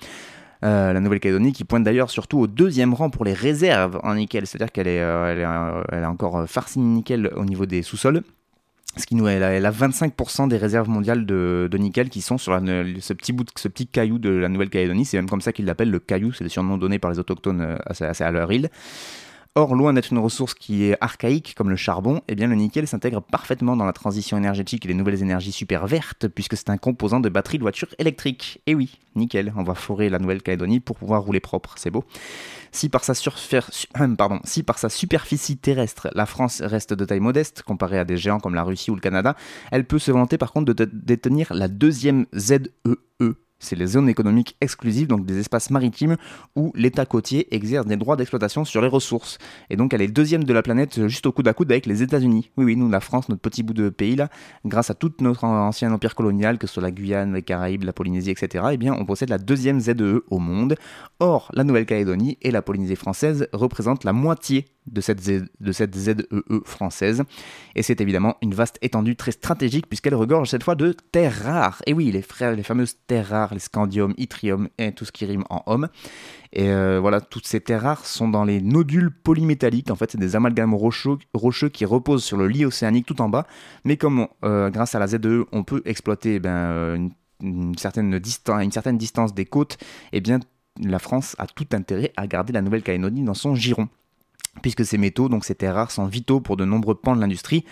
Euh, 0.64 0.94
la 0.94 1.00
Nouvelle-Calédonie 1.00 1.52
qui 1.52 1.64
pointe 1.64 1.84
d'ailleurs 1.84 2.10
surtout 2.10 2.38
au 2.38 2.46
deuxième 2.46 2.94
rang 2.94 3.10
pour 3.10 3.24
les 3.24 3.34
réserves 3.34 4.00
en 4.02 4.14
nickel, 4.14 4.46
c'est-à-dire 4.46 4.72
qu'elle 4.72 4.88
est, 4.88 5.00
euh, 5.00 5.84
elle 5.90 6.02
est, 6.02 6.06
encore 6.06 6.48
farcie 6.48 6.78
nickel 6.78 7.30
au 7.36 7.44
niveau 7.44 7.66
des 7.66 7.82
sous-sols. 7.82 8.22
Ce 8.96 9.06
qui 9.06 9.16
nous, 9.16 9.26
elle 9.26 9.42
a, 9.42 9.70
25% 9.70 10.48
des 10.48 10.56
réserves 10.56 10.88
mondiales 10.88 11.26
de, 11.26 11.68
nickel 11.76 12.08
qui 12.08 12.20
sont 12.20 12.38
sur 12.38 12.52
ce 12.54 13.12
petit 13.12 13.32
bout, 13.32 13.46
ce 13.56 13.68
petit 13.68 13.86
caillou 13.86 14.18
de 14.18 14.30
la 14.30 14.48
Nouvelle-Calédonie. 14.48 15.04
C'est 15.04 15.16
même 15.16 15.28
comme 15.28 15.40
ça 15.40 15.52
qu'ils 15.52 15.64
l'appellent 15.64 15.90
le 15.90 15.98
caillou. 15.98 16.32
C'est 16.32 16.44
le 16.44 16.50
surnom 16.50 16.78
donné 16.78 16.98
par 16.98 17.10
les 17.10 17.18
autochtones 17.18 17.60
euh, 17.60 17.76
à, 17.86 18.24
à 18.24 18.30
leur 18.30 18.52
île. 18.52 18.70
Or, 19.56 19.76
loin 19.76 19.92
d'être 19.92 20.10
une 20.10 20.18
ressource 20.18 20.52
qui 20.52 20.86
est 20.86 20.96
archaïque 21.00 21.54
comme 21.56 21.70
le 21.70 21.76
charbon, 21.76 22.22
eh 22.26 22.34
bien 22.34 22.48
le 22.48 22.56
nickel 22.56 22.88
s'intègre 22.88 23.22
parfaitement 23.22 23.76
dans 23.76 23.84
la 23.84 23.92
transition 23.92 24.36
énergétique 24.36 24.84
et 24.84 24.88
les 24.88 24.94
nouvelles 24.94 25.22
énergies 25.22 25.52
super 25.52 25.86
vertes, 25.86 26.26
puisque 26.26 26.56
c'est 26.56 26.70
un 26.70 26.76
composant 26.76 27.20
de 27.20 27.28
batterie 27.28 27.58
de 27.58 27.62
voiture 27.62 27.86
électrique. 28.00 28.60
Et 28.66 28.74
oui, 28.74 28.98
nickel, 29.14 29.52
on 29.56 29.62
va 29.62 29.76
forer 29.76 30.08
la 30.08 30.18
Nouvelle-Calédonie 30.18 30.80
pour 30.80 30.96
pouvoir 30.96 31.22
rouler 31.22 31.38
propre, 31.38 31.74
c'est 31.76 31.90
beau. 31.90 32.04
Si 32.72 32.88
par, 32.88 33.04
sa 33.04 33.14
si 34.44 34.62
par 34.64 34.78
sa 34.80 34.88
superficie 34.88 35.56
terrestre, 35.56 36.08
la 36.14 36.26
France 36.26 36.60
reste 36.60 36.92
de 36.92 37.04
taille 37.04 37.20
modeste, 37.20 37.62
comparée 37.62 38.00
à 38.00 38.04
des 38.04 38.16
géants 38.16 38.40
comme 38.40 38.56
la 38.56 38.64
Russie 38.64 38.90
ou 38.90 38.96
le 38.96 39.00
Canada, 39.00 39.36
elle 39.70 39.84
peut 39.84 40.00
se 40.00 40.10
vanter 40.10 40.36
par 40.36 40.50
contre 40.50 40.74
de 40.74 40.84
détenir 40.84 41.54
la 41.54 41.68
deuxième 41.68 42.26
ZEE 42.36 42.72
c'est 43.58 43.76
les 43.76 43.86
zones 43.86 44.08
économiques 44.08 44.56
exclusives, 44.60 45.06
donc 45.06 45.26
des 45.26 45.38
espaces 45.38 45.70
maritimes 45.70 46.16
où 46.56 46.72
l'État 46.74 47.06
côtier 47.06 47.54
exerce 47.54 47.86
des 47.86 47.96
droits 47.96 48.16
d'exploitation 48.16 48.64
sur 48.64 48.82
les 48.82 48.88
ressources. 48.88 49.38
Et 49.70 49.76
donc 49.76 49.94
elle 49.94 50.02
est 50.02 50.08
deuxième 50.08 50.44
de 50.44 50.52
la 50.52 50.62
planète 50.62 50.98
euh, 50.98 51.08
juste 51.08 51.26
au 51.26 51.32
coude 51.32 51.48
à 51.48 51.54
coude 51.54 51.70
avec 51.70 51.86
les 51.86 52.02
États-Unis. 52.02 52.50
Oui, 52.56 52.64
oui, 52.64 52.76
nous, 52.76 52.88
la 52.88 53.00
France, 53.00 53.28
notre 53.28 53.42
petit 53.42 53.62
bout 53.62 53.74
de 53.74 53.88
pays 53.88 54.16
là, 54.16 54.28
grâce 54.64 54.90
à 54.90 54.94
tout 54.94 55.12
notre 55.20 55.44
ancien 55.44 55.92
empire 55.92 56.14
colonial, 56.14 56.58
que 56.58 56.66
ce 56.66 56.74
soit 56.74 56.82
la 56.82 56.90
Guyane, 56.90 57.34
les 57.34 57.42
Caraïbes, 57.42 57.84
la 57.84 57.92
Polynésie, 57.92 58.30
etc., 58.30 58.64
eh 58.72 58.76
bien 58.76 58.94
on 58.94 59.04
possède 59.04 59.30
la 59.30 59.38
deuxième 59.38 59.80
ZEE 59.80 60.20
au 60.28 60.38
monde. 60.38 60.76
Or, 61.20 61.50
la 61.54 61.64
Nouvelle-Calédonie 61.64 62.38
et 62.42 62.50
la 62.50 62.62
Polynésie 62.62 62.96
française 62.96 63.48
représentent 63.52 64.04
la 64.04 64.12
moitié 64.12 64.66
de 64.86 65.00
cette, 65.00 65.26
de 65.26 65.72
cette 65.72 65.94
ZEE 65.94 66.26
e 66.30 66.60
française. 66.64 67.22
Et 67.74 67.82
c'est 67.82 68.00
évidemment 68.00 68.36
une 68.42 68.54
vaste 68.54 68.78
étendue 68.82 69.16
très 69.16 69.32
stratégique 69.32 69.88
puisqu'elle 69.88 70.14
regorge 70.14 70.50
cette 70.50 70.62
fois 70.62 70.74
de 70.74 70.94
terres 71.12 71.44
rares. 71.44 71.82
Et 71.86 71.92
oui, 71.92 72.10
les, 72.10 72.22
frères, 72.22 72.54
les 72.54 72.62
fameuses 72.62 72.96
terres 73.06 73.28
rares, 73.28 73.43
les 73.52 73.60
scandium, 73.60 74.14
yttrium 74.16 74.68
et 74.78 74.92
tout 74.92 75.04
ce 75.04 75.12
qui 75.12 75.26
rime 75.26 75.44
en 75.50 75.62
homme. 75.66 75.88
Et 76.52 76.68
euh, 76.68 77.00
voilà, 77.00 77.20
toutes 77.20 77.46
ces 77.46 77.60
terres 77.60 77.82
rares 77.82 78.06
sont 78.06 78.28
dans 78.28 78.44
les 78.44 78.60
nodules 78.60 79.10
polymétalliques. 79.10 79.90
En 79.90 79.96
fait, 79.96 80.12
c'est 80.12 80.18
des 80.18 80.36
amalgames 80.36 80.74
rocheux, 80.74 81.18
qui 81.72 81.84
reposent 81.84 82.24
sur 82.24 82.36
le 82.36 82.46
lit 82.46 82.64
océanique 82.64 83.06
tout 83.06 83.20
en 83.20 83.28
bas. 83.28 83.46
Mais 83.84 83.96
comme 83.96 84.28
euh, 84.44 84.70
grâce 84.70 84.94
à 84.94 84.98
la 84.98 85.08
ZEE, 85.08 85.44
on 85.52 85.64
peut 85.64 85.82
exploiter 85.84 86.36
eh 86.36 86.40
ben, 86.40 86.50
euh, 86.50 87.08
une, 87.42 87.76
certaine 87.76 88.18
distance, 88.18 88.62
une 88.62 88.72
certaine 88.72 88.96
distance 88.96 89.34
des 89.34 89.44
côtes, 89.44 89.74
et 90.12 90.18
eh 90.18 90.20
bien 90.20 90.40
la 90.82 90.98
France 90.98 91.36
a 91.38 91.46
tout 91.46 91.66
intérêt 91.72 92.12
à 92.16 92.26
garder 92.26 92.52
la 92.52 92.62
Nouvelle-Calédonie 92.62 93.22
dans 93.22 93.34
son 93.34 93.54
giron 93.54 93.88
puisque 94.62 94.84
ces 94.84 94.98
métaux, 94.98 95.28
donc 95.28 95.44
ces 95.44 95.54
terres 95.54 95.74
rares, 95.74 95.90
sont 95.90 96.06
vitaux 96.06 96.40
pour 96.40 96.56
de 96.56 96.64
nombreux 96.64 96.94
pans 96.94 97.16
de 97.16 97.20
l'industrie, 97.20 97.64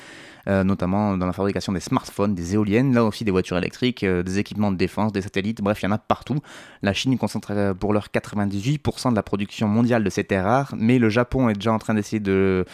euh, 0.48 0.64
notamment 0.64 1.16
dans 1.16 1.26
la 1.26 1.32
fabrication 1.32 1.72
des 1.72 1.80
smartphones, 1.80 2.34
des 2.34 2.54
éoliennes, 2.54 2.92
là 2.92 3.04
aussi 3.04 3.24
des 3.24 3.30
voitures 3.30 3.56
électriques, 3.58 4.02
euh, 4.02 4.24
des 4.24 4.38
équipements 4.38 4.72
de 4.72 4.76
défense, 4.76 5.12
des 5.12 5.22
satellites, 5.22 5.62
bref, 5.62 5.80
il 5.82 5.86
y 5.86 5.88
en 5.88 5.92
a 5.92 5.98
partout. 5.98 6.38
La 6.82 6.92
Chine 6.92 7.16
concentre 7.16 7.52
euh, 7.52 7.74
pour 7.74 7.92
leur 7.92 8.08
98% 8.08 9.10
de 9.10 9.14
la 9.14 9.22
production 9.22 9.68
mondiale 9.68 10.02
de 10.02 10.10
ces 10.10 10.24
terres 10.24 10.44
rares, 10.44 10.74
mais 10.76 10.98
le 10.98 11.08
Japon 11.10 11.48
est 11.48 11.54
déjà 11.54 11.72
en 11.72 11.78
train 11.78 11.94
d'essayer 11.94 12.20
de 12.20 12.64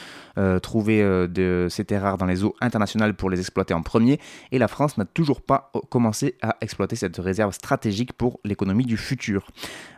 trouver 0.62 1.04
ces 1.68 1.84
terres 1.84 2.02
rares 2.02 2.16
dans 2.16 2.24
les 2.24 2.44
eaux 2.44 2.54
internationales 2.60 3.14
pour 3.14 3.28
les 3.28 3.40
exploiter 3.40 3.74
en 3.74 3.82
premier, 3.82 4.20
et 4.52 4.58
la 4.58 4.68
France 4.68 4.96
n'a 4.96 5.04
toujours 5.04 5.42
pas 5.42 5.72
commencé 5.90 6.36
à 6.42 6.56
exploiter 6.60 6.94
cette 6.94 7.16
réserve 7.16 7.52
stratégique 7.52 8.12
pour 8.12 8.38
l'économie 8.44 8.86
du 8.86 8.96
futur. 8.96 9.48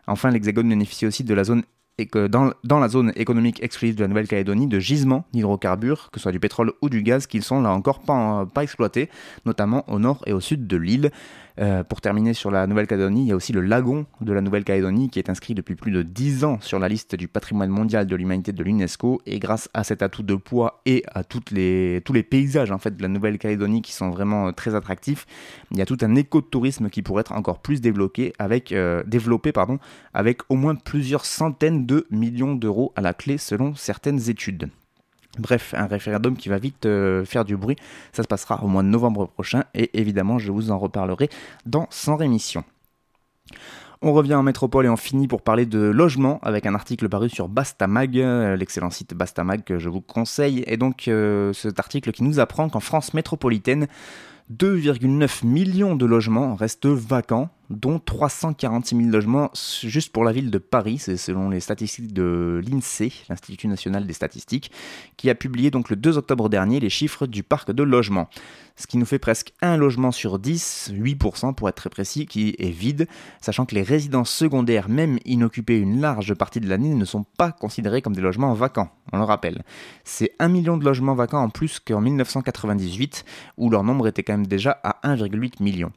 Enfin, 0.06 0.30
l'Hexagone 0.30 0.68
bénéficie 0.68 1.06
aussi 1.06 1.24
de 1.24 1.34
la 1.34 1.44
zone 1.44 1.62
et 2.00 2.06
que 2.06 2.26
dans, 2.26 2.52
la 2.64 2.88
zone 2.88 3.12
économique 3.14 3.62
exclusive 3.62 3.96
de 3.96 4.02
la 4.02 4.08
Nouvelle-Calédonie, 4.08 4.66
de 4.66 4.78
gisements 4.78 5.24
d'hydrocarbures, 5.32 6.10
que 6.10 6.18
ce 6.18 6.22
soit 6.22 6.32
du 6.32 6.40
pétrole 6.40 6.72
ou 6.80 6.88
du 6.88 7.02
gaz, 7.02 7.26
qui 7.26 7.42
sont 7.42 7.60
là 7.60 7.72
encore 7.72 8.00
pas 8.00 8.62
exploités, 8.62 9.10
notamment 9.44 9.84
au 9.88 9.98
nord 9.98 10.22
et 10.26 10.32
au 10.32 10.40
sud 10.40 10.66
de 10.66 10.76
l'île. 10.76 11.10
Euh, 11.60 11.84
pour 11.84 12.00
terminer 12.00 12.32
sur 12.32 12.50
la 12.50 12.66
Nouvelle-Calédonie, 12.66 13.22
il 13.22 13.28
y 13.28 13.32
a 13.32 13.36
aussi 13.36 13.52
le 13.52 13.60
lagon 13.60 14.06
de 14.22 14.32
la 14.32 14.40
Nouvelle-Calédonie 14.40 15.10
qui 15.10 15.18
est 15.18 15.28
inscrit 15.28 15.54
depuis 15.54 15.74
plus 15.74 15.92
de 15.92 16.02
10 16.02 16.44
ans 16.44 16.58
sur 16.62 16.78
la 16.78 16.88
liste 16.88 17.14
du 17.14 17.28
patrimoine 17.28 17.68
mondial 17.68 18.06
de 18.06 18.16
l'humanité 18.16 18.52
de 18.52 18.62
l'UNESCO. 18.62 19.20
Et 19.26 19.38
grâce 19.38 19.68
à 19.74 19.84
cet 19.84 20.00
atout 20.00 20.22
de 20.22 20.34
poids 20.36 20.80
et 20.86 21.04
à 21.12 21.22
tous 21.22 21.42
les 21.52 22.22
paysages 22.28 22.70
en 22.70 22.78
fait, 22.78 22.96
de 22.96 23.02
la 23.02 23.08
Nouvelle-Calédonie 23.08 23.82
qui 23.82 23.92
sont 23.92 24.08
vraiment 24.08 24.48
euh, 24.48 24.52
très 24.52 24.74
attractifs, 24.74 25.26
il 25.70 25.76
y 25.76 25.82
a 25.82 25.86
tout 25.86 25.98
un 26.00 26.14
écotourisme 26.14 26.88
qui 26.88 27.02
pourrait 27.02 27.20
être 27.20 27.32
encore 27.32 27.60
plus 27.60 27.82
développé 27.82 28.32
avec, 28.38 28.72
euh, 28.72 29.02
développé, 29.06 29.52
avec 30.14 30.40
au 30.48 30.54
moins 30.54 30.74
plusieurs 30.74 31.26
centaines 31.26 31.84
de 31.84 32.06
millions 32.10 32.54
d'euros 32.54 32.92
à 32.96 33.02
la 33.02 33.12
clé 33.12 33.36
selon 33.36 33.74
certaines 33.74 34.30
études. 34.30 34.70
Bref, 35.38 35.74
un 35.76 35.86
référendum 35.86 36.36
qui 36.36 36.48
va 36.48 36.58
vite 36.58 36.86
euh, 36.86 37.24
faire 37.24 37.44
du 37.44 37.56
bruit. 37.56 37.76
Ça 38.12 38.22
se 38.22 38.28
passera 38.28 38.62
au 38.64 38.66
mois 38.66 38.82
de 38.82 38.88
novembre 38.88 39.26
prochain 39.26 39.64
et 39.74 39.90
évidemment, 39.98 40.38
je 40.38 40.50
vous 40.50 40.70
en 40.70 40.78
reparlerai 40.78 41.28
dans 41.66 41.86
Sans 41.90 42.16
rémission. 42.16 42.64
On 44.02 44.12
revient 44.12 44.34
en 44.34 44.42
métropole 44.42 44.86
et 44.86 44.88
on 44.88 44.96
finit 44.96 45.28
pour 45.28 45.42
parler 45.42 45.66
de 45.66 45.78
logement 45.78 46.40
avec 46.42 46.64
un 46.64 46.74
article 46.74 47.08
paru 47.08 47.28
sur 47.28 47.48
Bastamag, 47.48 48.18
euh, 48.18 48.56
l'excellent 48.56 48.90
site 48.90 49.14
Bastamag 49.14 49.62
que 49.62 49.78
je 49.78 49.88
vous 49.88 50.00
conseille. 50.00 50.64
Et 50.66 50.76
donc 50.76 51.06
euh, 51.06 51.52
cet 51.52 51.78
article 51.78 52.10
qui 52.10 52.22
nous 52.22 52.40
apprend 52.40 52.68
qu'en 52.68 52.80
France 52.80 53.14
métropolitaine, 53.14 53.88
2,9 54.56 55.46
millions 55.46 55.96
de 55.96 56.06
logements 56.06 56.54
restent 56.54 56.86
vacants 56.86 57.50
dont 57.70 58.00
346 58.00 58.96
000 58.96 59.09
logements 59.11 59.50
juste 59.54 60.12
pour 60.12 60.24
la 60.24 60.33
ville 60.33 60.50
de 60.50 60.59
Paris, 60.59 60.98
c'est 60.98 61.16
selon 61.16 61.48
les 61.48 61.61
statistiques 61.61 62.12
de 62.12 62.61
l'INSEE, 62.68 63.12
l'Institut 63.28 63.68
national 63.68 64.06
des 64.06 64.12
statistiques, 64.12 64.72
qui 65.16 65.30
a 65.30 65.35
publié 65.37 65.70
donc 65.70 65.88
le 65.88 65.96
2 65.96 66.18
octobre 66.18 66.48
dernier 66.48 66.80
les 66.80 66.90
chiffres 66.90 67.26
du 67.26 67.42
parc 67.44 67.70
de 67.70 67.83
logements. 67.85 68.28
Ce 68.76 68.87
qui 68.87 68.98
nous 68.98 69.06
fait 69.06 69.18
presque 69.18 69.52
un 69.62 69.76
logement 69.76 70.11
sur 70.11 70.38
10, 70.38 70.92
8% 70.94 71.54
pour 71.54 71.68
être 71.68 71.76
très 71.76 71.90
précis, 71.90 72.26
qui 72.26 72.56
est 72.59 72.70
vide, 72.70 73.06
sachant 73.40 73.66
que 73.66 73.74
les 73.74 73.83
résidences 73.83 74.30
secondaires, 74.30 74.88
même 74.88 75.18
inoccupées 75.24 75.78
une 75.78 76.00
large 76.00 76.35
partie 76.35 76.61
de 76.61 76.68
l'année, 76.68 76.94
ne 76.94 77.04
sont 77.04 77.24
pas 77.38 77.52
considérées 77.52 78.02
comme 78.02 78.16
des 78.16 78.22
logements 78.22 78.54
vacants, 78.54 78.90
on 79.12 79.18
le 79.18 79.24
rappelle. 79.24 79.62
C'est 80.02 80.33
1 80.38 80.48
million 80.48 80.76
de 80.76 80.85
logements 80.85 81.14
vacants 81.14 81.42
en 81.42 81.50
plus 81.50 81.78
qu'en 81.78 82.00
1998, 82.00 83.24
où 83.59 83.70
leur 83.70 83.85
nombre 83.85 84.09
était 84.09 84.22
quand 84.22 84.33
même 84.33 84.46
déjà 84.46 84.80
à 84.83 84.98
1,8 85.04 85.62
million. 85.62 85.92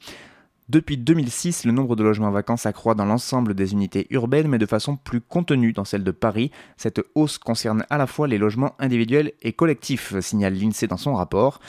Depuis 0.70 0.98
2006, 0.98 1.66
le 1.66 1.74
nombre 1.74 1.98
de 1.98 2.04
logements 2.04 2.32
vacants 2.32 2.56
s'accroît 2.56 2.96
dans 2.96 3.04
l'ensemble 3.04 3.54
des 3.54 3.74
unités 3.74 4.08
urbaines, 4.12 4.48
mais 4.48 4.58
de 4.58 4.66
façon 4.66 4.96
plus 4.96 5.20
contenue 5.20 5.74
dans 5.74 5.84
celle 5.84 6.06
de 6.06 6.12
Paris. 6.12 6.52
Cette 6.78 7.02
hausse 7.16 7.38
concerne 7.38 7.86
à 7.90 7.98
la 7.98 8.08
fois 8.08 8.30
les 8.30 8.38
logements 8.38 8.74
individuels 8.80 9.34
et 9.42 9.52
collectifs, 9.52 10.18
signale 10.22 10.54
l'INSEE 10.54 10.88
dans 10.88 10.98
son 10.98 11.16
rapport 11.16 11.60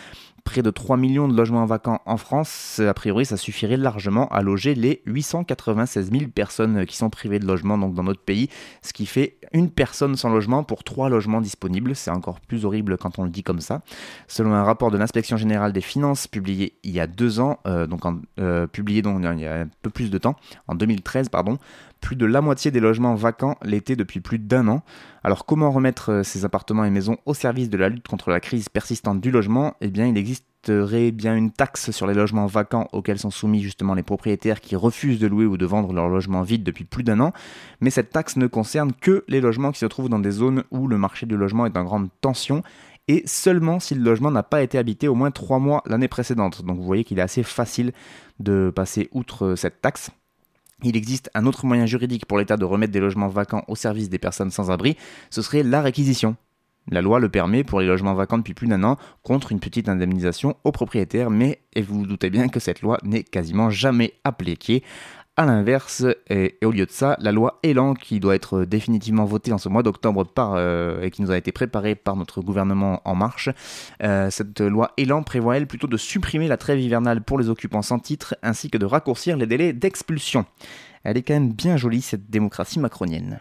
près 0.44 0.62
de 0.62 0.70
3 0.70 0.96
millions 0.96 1.26
de 1.26 1.36
logements 1.36 1.64
vacants 1.64 2.00
en 2.06 2.16
France, 2.16 2.78
a 2.78 2.94
priori 2.94 3.24
ça 3.24 3.36
suffirait 3.36 3.76
largement 3.76 4.28
à 4.28 4.42
loger 4.42 4.74
les 4.74 5.02
896 5.06 6.10
000 6.12 6.30
personnes 6.34 6.86
qui 6.86 6.96
sont 6.96 7.10
privées 7.10 7.38
de 7.38 7.46
logement 7.46 7.78
donc 7.78 7.94
dans 7.94 8.02
notre 8.02 8.20
pays, 8.20 8.50
ce 8.82 8.92
qui 8.92 9.06
fait 9.06 9.38
une 9.52 9.70
personne 9.70 10.16
sans 10.16 10.28
logement 10.28 10.62
pour 10.62 10.84
3 10.84 11.08
logements 11.08 11.40
disponibles, 11.40 11.96
c'est 11.96 12.10
encore 12.10 12.40
plus 12.40 12.64
horrible 12.64 12.98
quand 12.98 13.18
on 13.18 13.24
le 13.24 13.30
dit 13.30 13.42
comme 13.42 13.60
ça. 13.60 13.82
Selon 14.28 14.52
un 14.52 14.64
rapport 14.64 14.90
de 14.90 14.98
l'inspection 14.98 15.36
générale 15.36 15.72
des 15.72 15.80
finances 15.80 16.26
publié 16.26 16.74
il 16.82 16.92
y 16.92 17.00
a 17.00 17.06
deux 17.06 17.40
ans, 17.40 17.58
euh, 17.66 17.86
donc 17.86 18.02
euh, 18.38 18.66
publié 18.66 19.02
donc 19.02 19.20
il 19.22 19.40
y 19.40 19.46
a 19.46 19.60
un 19.62 19.68
peu 19.82 19.90
plus 19.90 20.10
de 20.10 20.18
temps, 20.18 20.36
en 20.68 20.74
2013 20.74 21.30
pardon, 21.30 21.58
plus 22.04 22.16
de 22.16 22.26
la 22.26 22.42
moitié 22.42 22.70
des 22.70 22.80
logements 22.80 23.14
vacants 23.14 23.56
l'étaient 23.62 23.96
depuis 23.96 24.20
plus 24.20 24.38
d'un 24.38 24.68
an. 24.68 24.82
Alors 25.24 25.46
comment 25.46 25.70
remettre 25.70 26.12
euh, 26.12 26.22
ces 26.22 26.44
appartements 26.44 26.84
et 26.84 26.90
maisons 26.90 27.16
au 27.24 27.32
service 27.32 27.70
de 27.70 27.78
la 27.78 27.88
lutte 27.88 28.06
contre 28.06 28.28
la 28.28 28.40
crise 28.40 28.68
persistante 28.68 29.22
du 29.22 29.30
logement? 29.30 29.74
Eh 29.80 29.88
bien 29.88 30.06
il 30.06 30.18
existerait 30.18 31.12
bien 31.12 31.34
une 31.34 31.50
taxe 31.50 31.92
sur 31.92 32.06
les 32.06 32.12
logements 32.12 32.44
vacants 32.44 32.88
auxquels 32.92 33.18
sont 33.18 33.30
soumis 33.30 33.62
justement 33.62 33.94
les 33.94 34.02
propriétaires 34.02 34.60
qui 34.60 34.76
refusent 34.76 35.18
de 35.18 35.26
louer 35.26 35.46
ou 35.46 35.56
de 35.56 35.64
vendre 35.64 35.94
leurs 35.94 36.10
logements 36.10 36.42
vides 36.42 36.62
depuis 36.62 36.84
plus 36.84 37.04
d'un 37.04 37.20
an. 37.20 37.32
Mais 37.80 37.88
cette 37.88 38.10
taxe 38.10 38.36
ne 38.36 38.48
concerne 38.48 38.92
que 38.92 39.24
les 39.26 39.40
logements 39.40 39.72
qui 39.72 39.78
se 39.78 39.86
trouvent 39.86 40.10
dans 40.10 40.18
des 40.18 40.30
zones 40.30 40.64
où 40.70 40.86
le 40.88 40.98
marché 40.98 41.24
du 41.24 41.38
logement 41.38 41.64
est 41.64 41.76
en 41.76 41.84
grande 41.84 42.10
tension 42.20 42.62
et 43.08 43.22
seulement 43.24 43.80
si 43.80 43.94
le 43.94 44.02
logement 44.02 44.30
n'a 44.30 44.42
pas 44.42 44.62
été 44.62 44.76
habité 44.76 45.08
au 45.08 45.14
moins 45.14 45.30
trois 45.30 45.58
mois 45.58 45.82
l'année 45.86 46.08
précédente. 46.08 46.66
Donc 46.66 46.76
vous 46.76 46.84
voyez 46.84 47.04
qu'il 47.04 47.18
est 47.18 47.22
assez 47.22 47.42
facile 47.42 47.92
de 48.40 48.70
passer 48.74 49.08
outre 49.12 49.46
euh, 49.46 49.56
cette 49.56 49.80
taxe. 49.80 50.10
Il 50.84 50.96
existe 50.96 51.30
un 51.34 51.46
autre 51.46 51.64
moyen 51.64 51.86
juridique 51.86 52.26
pour 52.26 52.38
l'État 52.38 52.58
de 52.58 52.64
remettre 52.64 52.92
des 52.92 53.00
logements 53.00 53.28
vacants 53.28 53.64
au 53.68 53.74
service 53.74 54.10
des 54.10 54.18
personnes 54.18 54.50
sans 54.50 54.70
abri, 54.70 54.96
ce 55.30 55.40
serait 55.40 55.62
la 55.62 55.80
réquisition. 55.80 56.36
La 56.90 57.00
loi 57.00 57.18
le 57.18 57.30
permet 57.30 57.64
pour 57.64 57.80
les 57.80 57.86
logements 57.86 58.12
vacants 58.12 58.36
depuis 58.36 58.52
plus 58.52 58.68
d'un 58.68 58.84
an 58.84 58.98
contre 59.22 59.52
une 59.52 59.60
petite 59.60 59.88
indemnisation 59.88 60.56
aux 60.64 60.72
propriétaires, 60.72 61.30
mais 61.30 61.60
vous 61.76 62.00
vous 62.00 62.06
doutez 62.06 62.28
bien 62.28 62.48
que 62.48 62.60
cette 62.60 62.82
loi 62.82 62.98
n'est 63.02 63.22
quasiment 63.22 63.70
jamais 63.70 64.12
appliquée. 64.22 64.82
A 65.36 65.46
l'inverse, 65.46 66.06
et, 66.30 66.56
au 66.64 66.70
lieu 66.70 66.86
de 66.86 66.92
ça, 66.92 67.16
la 67.18 67.32
loi 67.32 67.58
Elan, 67.64 67.94
qui 67.94 68.20
doit 68.20 68.36
être 68.36 68.64
définitivement 68.64 69.24
votée 69.24 69.52
en 69.52 69.58
ce 69.58 69.68
mois 69.68 69.82
d'octobre 69.82 70.24
euh, 70.38 71.02
et 71.02 71.10
qui 71.10 71.22
nous 71.22 71.32
a 71.32 71.36
été 71.36 71.50
préparée 71.50 71.96
par 71.96 72.14
notre 72.14 72.40
gouvernement 72.40 73.02
En 73.04 73.16
Marche, 73.16 73.48
euh, 74.04 74.30
cette 74.30 74.60
loi 74.60 74.92
Elan 74.96 75.24
prévoit 75.24 75.56
elle 75.56 75.66
plutôt 75.66 75.88
de 75.88 75.96
supprimer 75.96 76.46
la 76.46 76.56
trêve 76.56 76.78
hivernale 76.78 77.20
pour 77.20 77.36
les 77.36 77.48
occupants 77.48 77.82
sans 77.82 77.98
titre, 77.98 78.36
ainsi 78.44 78.70
que 78.70 78.78
de 78.78 78.86
raccourcir 78.86 79.36
les 79.36 79.46
délais 79.46 79.72
d'expulsion. 79.72 80.46
Elle 81.02 81.16
est 81.16 81.22
quand 81.22 81.34
même 81.34 81.52
bien 81.52 81.76
jolie 81.76 82.00
cette 82.00 82.30
démocratie 82.30 82.78
macronienne. 82.78 83.40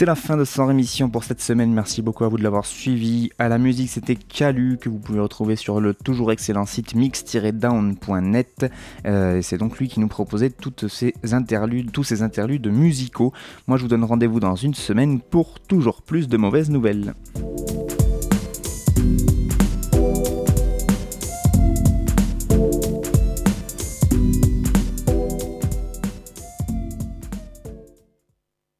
C'est 0.00 0.06
la 0.06 0.14
fin 0.14 0.38
de 0.38 0.46
Sans 0.46 0.64
Rémission 0.64 1.10
pour 1.10 1.24
cette 1.24 1.42
semaine. 1.42 1.74
Merci 1.74 2.00
beaucoup 2.00 2.24
à 2.24 2.28
vous 2.28 2.38
de 2.38 2.42
l'avoir 2.42 2.64
suivi. 2.64 3.28
À 3.38 3.50
la 3.50 3.58
musique, 3.58 3.90
c'était 3.90 4.14
Calu 4.16 4.78
que 4.80 4.88
vous 4.88 4.98
pouvez 4.98 5.20
retrouver 5.20 5.56
sur 5.56 5.78
le 5.78 5.92
toujours 5.92 6.32
excellent 6.32 6.64
site 6.64 6.94
mix-down.net. 6.94 8.72
Euh, 9.04 9.42
c'est 9.42 9.58
donc 9.58 9.76
lui 9.76 9.88
qui 9.88 10.00
nous 10.00 10.08
proposait 10.08 10.48
toutes 10.48 10.88
ces 10.88 11.12
interludes, 11.32 11.92
tous 11.92 12.04
ces 12.04 12.22
interludes 12.22 12.68
musicaux. 12.68 13.34
Moi, 13.66 13.76
je 13.76 13.82
vous 13.82 13.88
donne 13.88 14.04
rendez-vous 14.04 14.40
dans 14.40 14.56
une 14.56 14.72
semaine 14.72 15.20
pour 15.20 15.60
toujours 15.60 16.00
plus 16.00 16.28
de 16.28 16.38
mauvaises 16.38 16.70
nouvelles. 16.70 17.12